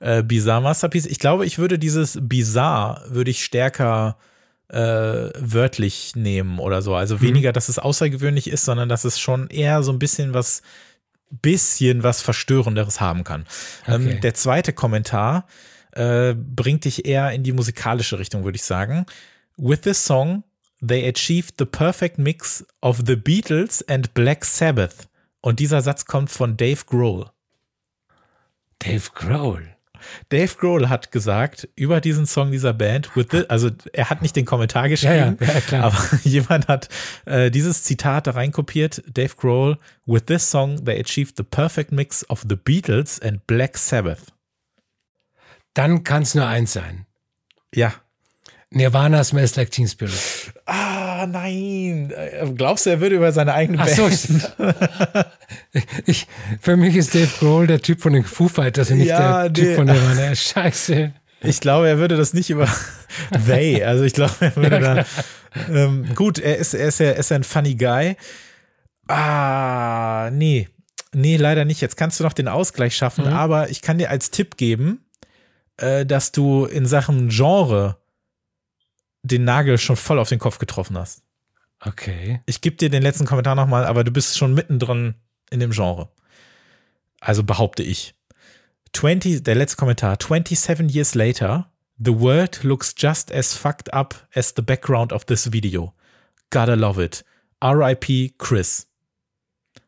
Äh, 0.00 0.22
Bizarre 0.22 0.62
Masterpiece. 0.62 1.06
Ich 1.06 1.18
glaube, 1.18 1.46
ich 1.46 1.58
würde 1.58 1.78
dieses 1.78 2.18
Bizarre, 2.20 3.04
würde 3.10 3.30
ich 3.30 3.44
stärker 3.44 4.18
äh, 4.70 5.30
wörtlich 5.38 6.14
nehmen 6.14 6.58
oder 6.58 6.82
so. 6.82 6.94
Also 6.94 7.16
mhm. 7.16 7.22
weniger, 7.22 7.52
dass 7.52 7.68
es 7.68 7.78
außergewöhnlich 7.78 8.48
ist, 8.48 8.64
sondern 8.64 8.88
dass 8.88 9.04
es 9.04 9.18
schon 9.18 9.48
eher 9.48 9.82
so 9.82 9.92
ein 9.92 9.98
bisschen 9.98 10.32
was, 10.32 10.62
bisschen 11.30 12.02
was 12.02 12.22
Verstörenderes 12.22 13.00
haben 13.00 13.24
kann. 13.24 13.46
Ähm, 13.86 14.02
okay. 14.02 14.14
Ähm, 14.14 14.20
der 14.20 14.34
zweite 14.34 14.72
Kommentar 14.72 15.46
äh, 15.92 16.34
bringt 16.34 16.84
dich 16.84 17.04
eher 17.04 17.32
in 17.32 17.42
die 17.42 17.52
musikalische 17.52 18.18
Richtung, 18.18 18.44
würde 18.44 18.56
ich 18.56 18.64
sagen. 18.64 19.06
With 19.56 19.80
this 19.82 20.04
song, 20.04 20.44
they 20.80 21.06
achieved 21.08 21.54
the 21.58 21.64
perfect 21.64 22.18
mix 22.18 22.64
of 22.80 23.02
the 23.06 23.16
Beatles 23.16 23.86
and 23.88 24.14
Black 24.14 24.44
Sabbath. 24.44 25.08
Und 25.40 25.58
dieser 25.58 25.80
Satz 25.80 26.04
kommt 26.04 26.30
von 26.30 26.56
Dave 26.56 26.84
Grohl. 26.86 27.26
Dave 28.78 29.10
Grohl. 29.14 29.68
Dave 30.28 30.54
Grohl 30.58 30.88
hat 30.88 31.12
gesagt 31.12 31.68
über 31.76 32.00
diesen 32.00 32.26
Song 32.26 32.50
dieser 32.50 32.72
Band, 32.72 33.10
the, 33.14 33.48
also 33.48 33.70
er 33.92 34.10
hat 34.10 34.22
nicht 34.22 34.36
den 34.36 34.44
Kommentar 34.44 34.88
geschrieben, 34.88 35.38
ja, 35.40 35.46
ja, 35.46 35.60
ja, 35.70 35.82
aber 35.82 35.98
jemand 36.24 36.68
hat 36.68 36.88
äh, 37.24 37.50
dieses 37.50 37.84
Zitat 37.84 38.26
da 38.26 38.32
reinkopiert. 38.32 39.02
Dave 39.06 39.34
Grohl, 39.36 39.78
with 40.06 40.26
this 40.26 40.50
song 40.50 40.84
they 40.84 40.98
achieved 41.00 41.36
the 41.36 41.42
perfect 41.42 41.92
mix 41.92 42.28
of 42.28 42.44
the 42.48 42.56
Beatles 42.56 43.20
and 43.20 43.46
Black 43.46 43.76
Sabbath. 43.76 44.32
Dann 45.74 46.04
kann 46.04 46.22
es 46.22 46.34
nur 46.34 46.46
eins 46.46 46.72
sein. 46.72 47.06
Ja. 47.74 47.94
Nirvana 48.70 49.24
Smells 49.24 49.56
Like 49.56 49.70
Teen 49.70 49.88
Spirit. 49.88 50.39
Ah, 51.20 51.26
nein. 51.26 52.12
Glaubst 52.56 52.86
du, 52.86 52.90
er 52.90 53.00
würde 53.00 53.16
über 53.16 53.30
seine 53.32 53.52
eigene 53.52 53.78
Ach 53.78 53.86
Band? 53.86 53.98
So, 53.98 54.38
ich, 56.06 56.26
für 56.60 56.76
mich 56.78 56.96
ist 56.96 57.14
Dave 57.14 57.28
Grohl 57.38 57.66
der 57.66 57.82
Typ 57.82 58.00
von 58.00 58.14
den 58.14 58.24
Foo 58.24 58.48
Fighters 58.48 58.90
und 58.90 58.98
nicht 58.98 59.08
ja, 59.08 59.48
der 59.48 59.52
Typ 59.52 59.76
von 59.76 59.86
Nirvana. 59.86 60.34
Scheiße. 60.34 61.12
Ich 61.42 61.60
glaube, 61.60 61.88
er 61.88 61.98
würde 61.98 62.16
das 62.16 62.32
nicht 62.32 62.48
über 62.48 62.68
They. 63.46 63.84
Also 63.84 64.04
ich 64.04 64.14
glaube, 64.14 64.32
er 64.40 64.56
würde 64.56 64.80
ja, 64.80 64.94
dann. 64.94 65.04
Ähm, 65.68 66.14
gut, 66.14 66.38
er 66.38 66.56
ist, 66.56 66.72
er 66.72 66.88
ist 66.88 67.00
ja, 67.00 67.10
ist 67.10 67.32
ein 67.32 67.44
funny 67.44 67.74
Guy. 67.74 68.16
Ah, 69.06 70.30
nee. 70.32 70.68
Nee, 71.12 71.36
leider 71.36 71.66
nicht. 71.66 71.82
Jetzt 71.82 71.98
kannst 71.98 72.18
du 72.18 72.24
noch 72.24 72.32
den 72.32 72.48
Ausgleich 72.48 72.96
schaffen, 72.96 73.26
mhm. 73.26 73.32
aber 73.32 73.68
ich 73.68 73.82
kann 73.82 73.98
dir 73.98 74.08
als 74.08 74.30
Tipp 74.30 74.56
geben, 74.56 75.04
äh, 75.76 76.06
dass 76.06 76.32
du 76.32 76.64
in 76.64 76.86
Sachen 76.86 77.28
Genre 77.28 77.99
den 79.22 79.44
Nagel 79.44 79.78
schon 79.78 79.96
voll 79.96 80.18
auf 80.18 80.28
den 80.28 80.38
Kopf 80.38 80.58
getroffen 80.58 80.96
hast. 80.98 81.22
Okay. 81.80 82.40
Ich 82.46 82.60
gebe 82.60 82.76
dir 82.76 82.90
den 82.90 83.02
letzten 83.02 83.26
Kommentar 83.26 83.54
nochmal, 83.54 83.84
aber 83.84 84.04
du 84.04 84.10
bist 84.10 84.36
schon 84.36 84.54
mittendrin 84.54 85.14
in 85.50 85.60
dem 85.60 85.70
Genre. 85.70 86.08
Also 87.20 87.42
behaupte 87.42 87.82
ich. 87.82 88.14
20, 88.92 89.42
der 89.42 89.54
letzte 89.54 89.76
Kommentar. 89.76 90.18
27 90.20 90.90
years 90.90 91.14
later, 91.14 91.70
the 91.98 92.18
world 92.18 92.62
looks 92.64 92.94
just 92.96 93.32
as 93.32 93.54
fucked 93.54 93.92
up 93.92 94.26
as 94.34 94.52
the 94.56 94.62
background 94.62 95.12
of 95.12 95.24
this 95.24 95.52
video. 95.52 95.94
Gotta 96.50 96.74
love 96.74 97.02
it. 97.02 97.24
RIP 97.62 98.38
Chris. 98.38 98.88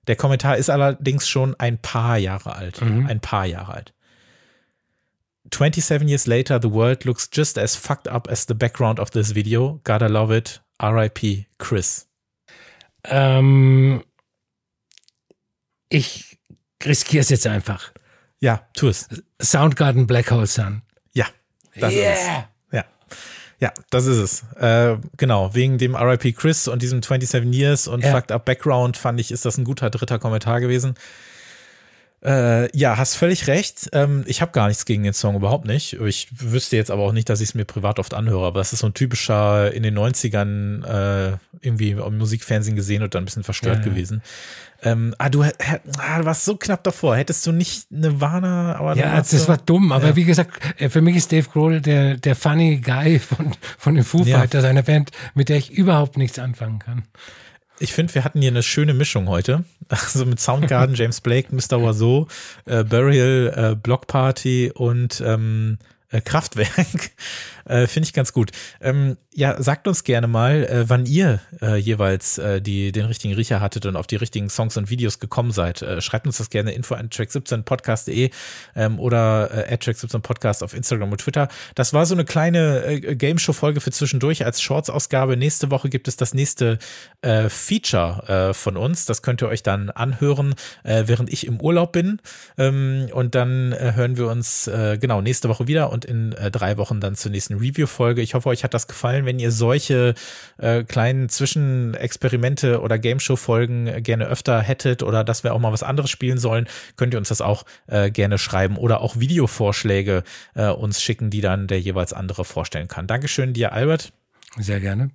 Der 0.06 0.16
Kommentar 0.16 0.56
ist 0.56 0.70
allerdings 0.70 1.28
schon 1.28 1.54
ein 1.58 1.78
paar 1.78 2.16
Jahre 2.18 2.54
alt. 2.54 2.80
Mhm. 2.80 3.06
Ein 3.06 3.20
paar 3.20 3.46
Jahre 3.46 3.74
alt. 3.74 3.94
27 5.52 6.08
years 6.08 6.26
later, 6.26 6.58
the 6.58 6.68
world 6.68 7.04
looks 7.04 7.28
just 7.30 7.58
as 7.58 7.76
fucked 7.76 8.08
up 8.08 8.28
as 8.28 8.46
the 8.46 8.54
background 8.54 8.98
of 8.98 9.10
this 9.12 9.32
video. 9.34 9.80
Gotta 9.84 10.08
love 10.08 10.30
it. 10.30 10.60
RIP 10.82 11.46
Chris. 11.58 12.08
Ähm, 13.04 14.02
ich 15.88 16.38
riskiere 16.84 17.20
es 17.20 17.28
jetzt 17.28 17.46
einfach. 17.46 17.92
Ja, 18.40 18.66
tu 18.74 18.88
es. 18.88 19.08
Soundgarden 19.40 20.06
Black 20.06 20.30
Hole 20.30 20.46
Sun. 20.46 20.82
Ja, 21.12 21.26
das 21.76 21.92
yeah. 21.92 22.12
ist 22.12 22.20
es. 22.20 22.26
Ja. 22.26 22.84
Ja, 23.60 23.72
das 23.90 24.06
ist 24.06 24.18
es. 24.18 24.42
Äh, 24.60 24.98
genau, 25.16 25.54
wegen 25.54 25.78
dem 25.78 25.94
RIP 25.94 26.36
Chris 26.36 26.66
und 26.66 26.82
diesem 26.82 27.00
27 27.00 27.54
Years 27.54 27.86
und 27.86 28.02
ja. 28.02 28.10
Fucked 28.10 28.32
Up 28.32 28.44
Background 28.44 28.96
fand 28.96 29.20
ich, 29.20 29.30
ist 29.30 29.44
das 29.44 29.56
ein 29.56 29.62
guter 29.62 29.88
dritter 29.88 30.18
Kommentar 30.18 30.60
gewesen. 30.60 30.94
Äh, 32.24 32.76
ja, 32.76 32.98
hast 32.98 33.16
völlig 33.16 33.48
recht. 33.48 33.90
Ähm, 33.92 34.22
ich 34.26 34.40
habe 34.42 34.52
gar 34.52 34.68
nichts 34.68 34.84
gegen 34.84 35.02
den 35.02 35.12
Song, 35.12 35.34
überhaupt 35.34 35.66
nicht. 35.66 35.94
Ich 35.94 36.28
wüsste 36.30 36.76
jetzt 36.76 36.90
aber 36.90 37.02
auch 37.02 37.12
nicht, 37.12 37.28
dass 37.28 37.40
ich 37.40 37.50
es 37.50 37.54
mir 37.54 37.64
privat 37.64 37.98
oft 37.98 38.14
anhöre, 38.14 38.46
aber 38.46 38.60
das 38.60 38.72
ist 38.72 38.80
so 38.80 38.86
ein 38.86 38.94
typischer 38.94 39.72
in 39.72 39.82
den 39.82 39.98
90ern 39.98 40.84
äh, 40.84 41.36
irgendwie 41.60 41.90
im 41.90 42.18
Musikfernsehen 42.18 42.76
gesehen 42.76 43.02
und 43.02 43.14
dann 43.14 43.22
ein 43.22 43.24
bisschen 43.24 43.42
verstört 43.42 43.78
ja, 43.78 43.84
gewesen. 43.84 44.22
Ähm, 44.84 45.14
ah, 45.18 45.28
du, 45.28 45.42
ah, 45.42 46.18
du 46.18 46.24
warst 46.24 46.44
so 46.44 46.56
knapp 46.56 46.84
davor. 46.84 47.16
Hättest 47.16 47.44
du 47.46 47.52
nicht 47.52 47.86
eine 47.92 48.20
Warner, 48.20 48.76
aber 48.78 48.96
Ja, 48.96 49.16
das 49.16 49.30
so, 49.30 49.48
war 49.48 49.56
dumm. 49.56 49.90
Aber 49.90 50.08
ja. 50.08 50.16
wie 50.16 50.24
gesagt, 50.24 50.60
äh, 50.80 50.88
für 50.88 51.00
mich 51.00 51.16
ist 51.16 51.32
Dave 51.32 51.48
Grohl 51.48 51.80
der, 51.80 52.16
der 52.16 52.36
funny 52.36 52.78
Guy 52.78 53.18
von, 53.18 53.52
von 53.78 53.94
den 53.96 54.04
Foo 54.04 54.24
Fighters, 54.24 54.62
ja. 54.62 54.70
einer 54.70 54.82
Band, 54.82 55.10
mit 55.34 55.48
der 55.48 55.56
ich 55.56 55.70
überhaupt 55.72 56.16
nichts 56.16 56.38
anfangen 56.38 56.78
kann. 56.78 57.02
Ich 57.82 57.92
finde, 57.92 58.14
wir 58.14 58.22
hatten 58.22 58.40
hier 58.40 58.50
eine 58.50 58.62
schöne 58.62 58.94
Mischung 58.94 59.28
heute. 59.28 59.64
Also 59.88 60.24
mit 60.24 60.40
Soundgarden, 60.40 60.94
James 60.94 61.20
Blake, 61.20 61.54
Mr. 61.54 61.80
Oiseau, 61.80 62.28
äh, 62.64 62.84
Burial, 62.84 63.72
äh, 63.72 63.74
Block 63.74 64.06
Party 64.06 64.70
und 64.72 65.20
ähm, 65.26 65.78
äh, 66.10 66.20
Kraftwerk. 66.20 67.10
Äh, 67.64 67.86
Finde 67.86 68.06
ich 68.06 68.12
ganz 68.12 68.32
gut. 68.32 68.50
Ähm, 68.80 69.16
ja, 69.34 69.60
sagt 69.62 69.88
uns 69.88 70.04
gerne 70.04 70.26
mal, 70.26 70.64
äh, 70.64 70.88
wann 70.88 71.06
ihr 71.06 71.40
äh, 71.62 71.76
jeweils 71.76 72.36
äh, 72.36 72.60
die, 72.60 72.92
den 72.92 73.06
richtigen 73.06 73.32
Riecher 73.34 73.60
hattet 73.60 73.86
und 73.86 73.96
auf 73.96 74.06
die 74.06 74.16
richtigen 74.16 74.50
Songs 74.50 74.76
und 74.76 74.90
Videos 74.90 75.20
gekommen 75.20 75.52
seid. 75.52 75.80
Äh, 75.80 76.02
schreibt 76.02 76.26
uns 76.26 76.36
das 76.36 76.50
gerne 76.50 76.72
info 76.72 76.94
an 76.94 77.08
track17podcast.de 77.08 78.30
ähm, 78.76 79.00
oder 79.00 79.70
äh, 79.70 79.74
track17podcast 79.76 80.62
auf 80.62 80.74
Instagram 80.74 81.12
und 81.12 81.18
Twitter. 81.18 81.48
Das 81.74 81.94
war 81.94 82.04
so 82.04 82.14
eine 82.14 82.26
kleine 82.26 82.84
äh, 82.84 83.16
Game 83.16 83.38
Show 83.38 83.54
Folge 83.54 83.80
für 83.80 83.90
zwischendurch 83.90 84.44
als 84.44 84.60
Shorts-Ausgabe. 84.60 85.38
Nächste 85.38 85.70
Woche 85.70 85.88
gibt 85.88 86.08
es 86.08 86.16
das 86.16 86.34
nächste 86.34 86.78
äh, 87.22 87.48
Feature 87.48 88.52
von 88.54 88.76
uns. 88.76 89.06
Das 89.06 89.22
könnt 89.22 89.42
ihr 89.42 89.48
euch 89.48 89.62
dann 89.62 89.90
anhören, 89.90 90.54
äh, 90.84 91.04
während 91.06 91.32
ich 91.32 91.46
im 91.46 91.60
Urlaub 91.60 91.92
bin. 91.92 92.20
Ähm, 92.58 93.08
und 93.12 93.34
dann 93.34 93.74
hören 93.78 94.16
wir 94.16 94.28
uns 94.28 94.70
genau 95.00 95.20
nächste 95.20 95.48
Woche 95.48 95.66
wieder 95.66 95.90
und 95.90 96.04
in 96.04 96.34
drei 96.52 96.76
Wochen 96.76 97.00
dann 97.00 97.14
zur 97.14 97.30
nächsten 97.30 97.51
Review-Folge. 97.54 98.22
Ich 98.22 98.34
hoffe, 98.34 98.48
euch 98.48 98.64
hat 98.64 98.74
das 98.74 98.86
gefallen. 98.86 99.26
Wenn 99.26 99.38
ihr 99.38 99.50
solche 99.50 100.14
äh, 100.58 100.84
kleinen 100.84 101.28
Zwischenexperimente 101.28 102.80
oder 102.80 102.98
Game-Show-Folgen 102.98 104.02
gerne 104.02 104.26
öfter 104.26 104.60
hättet 104.60 105.02
oder 105.02 105.24
dass 105.24 105.44
wir 105.44 105.54
auch 105.54 105.58
mal 105.60 105.72
was 105.72 105.82
anderes 105.82 106.10
spielen 106.10 106.38
sollen, 106.38 106.66
könnt 106.96 107.14
ihr 107.14 107.18
uns 107.18 107.28
das 107.28 107.40
auch 107.40 107.64
äh, 107.86 108.10
gerne 108.10 108.38
schreiben 108.38 108.76
oder 108.76 109.00
auch 109.00 109.18
Videovorschläge 109.18 110.24
äh, 110.54 110.68
uns 110.68 111.02
schicken, 111.02 111.30
die 111.30 111.40
dann 111.40 111.66
der 111.66 111.80
jeweils 111.80 112.12
andere 112.12 112.44
vorstellen 112.44 112.88
kann. 112.88 113.06
Dankeschön 113.06 113.52
dir, 113.52 113.72
Albert. 113.72 114.12
Sehr 114.58 114.80
gerne. 114.80 115.10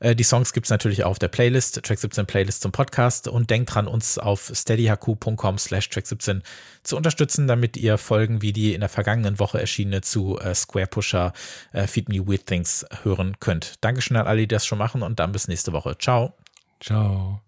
Äh, 0.00 0.14
die 0.14 0.24
Songs 0.24 0.52
gibt 0.52 0.66
es 0.66 0.70
natürlich 0.70 1.04
auch 1.04 1.08
auf 1.08 1.18
der 1.18 1.28
Playlist, 1.28 1.82
Track 1.82 1.98
17 1.98 2.26
Playlist 2.26 2.62
zum 2.62 2.72
Podcast 2.72 3.28
und 3.28 3.50
denkt 3.50 3.74
dran, 3.74 3.86
uns 3.86 4.18
auf 4.18 4.50
steadyhq.com 4.54 5.58
slash 5.58 5.88
Track 5.88 6.06
17 6.06 6.42
zu 6.82 6.96
unterstützen, 6.96 7.48
damit 7.48 7.76
ihr 7.76 7.98
Folgen 7.98 8.42
wie 8.42 8.52
die 8.52 8.74
in 8.74 8.80
der 8.80 8.88
vergangenen 8.88 9.38
Woche 9.38 9.60
erschienene 9.60 10.02
zu 10.02 10.38
äh, 10.38 10.54
Square 10.54 10.86
Pusher 10.86 11.32
äh, 11.72 11.86
Feed 11.86 12.08
Me 12.08 12.26
Weird 12.26 12.46
Things 12.46 12.86
hören 13.02 13.36
könnt. 13.40 13.74
Dankeschön 13.80 14.16
an 14.16 14.26
alle, 14.26 14.42
die 14.42 14.48
das 14.48 14.66
schon 14.66 14.78
machen 14.78 15.02
und 15.02 15.18
dann 15.18 15.32
bis 15.32 15.48
nächste 15.48 15.72
Woche. 15.72 15.96
Ciao. 15.98 16.34
Ciao. 16.80 17.42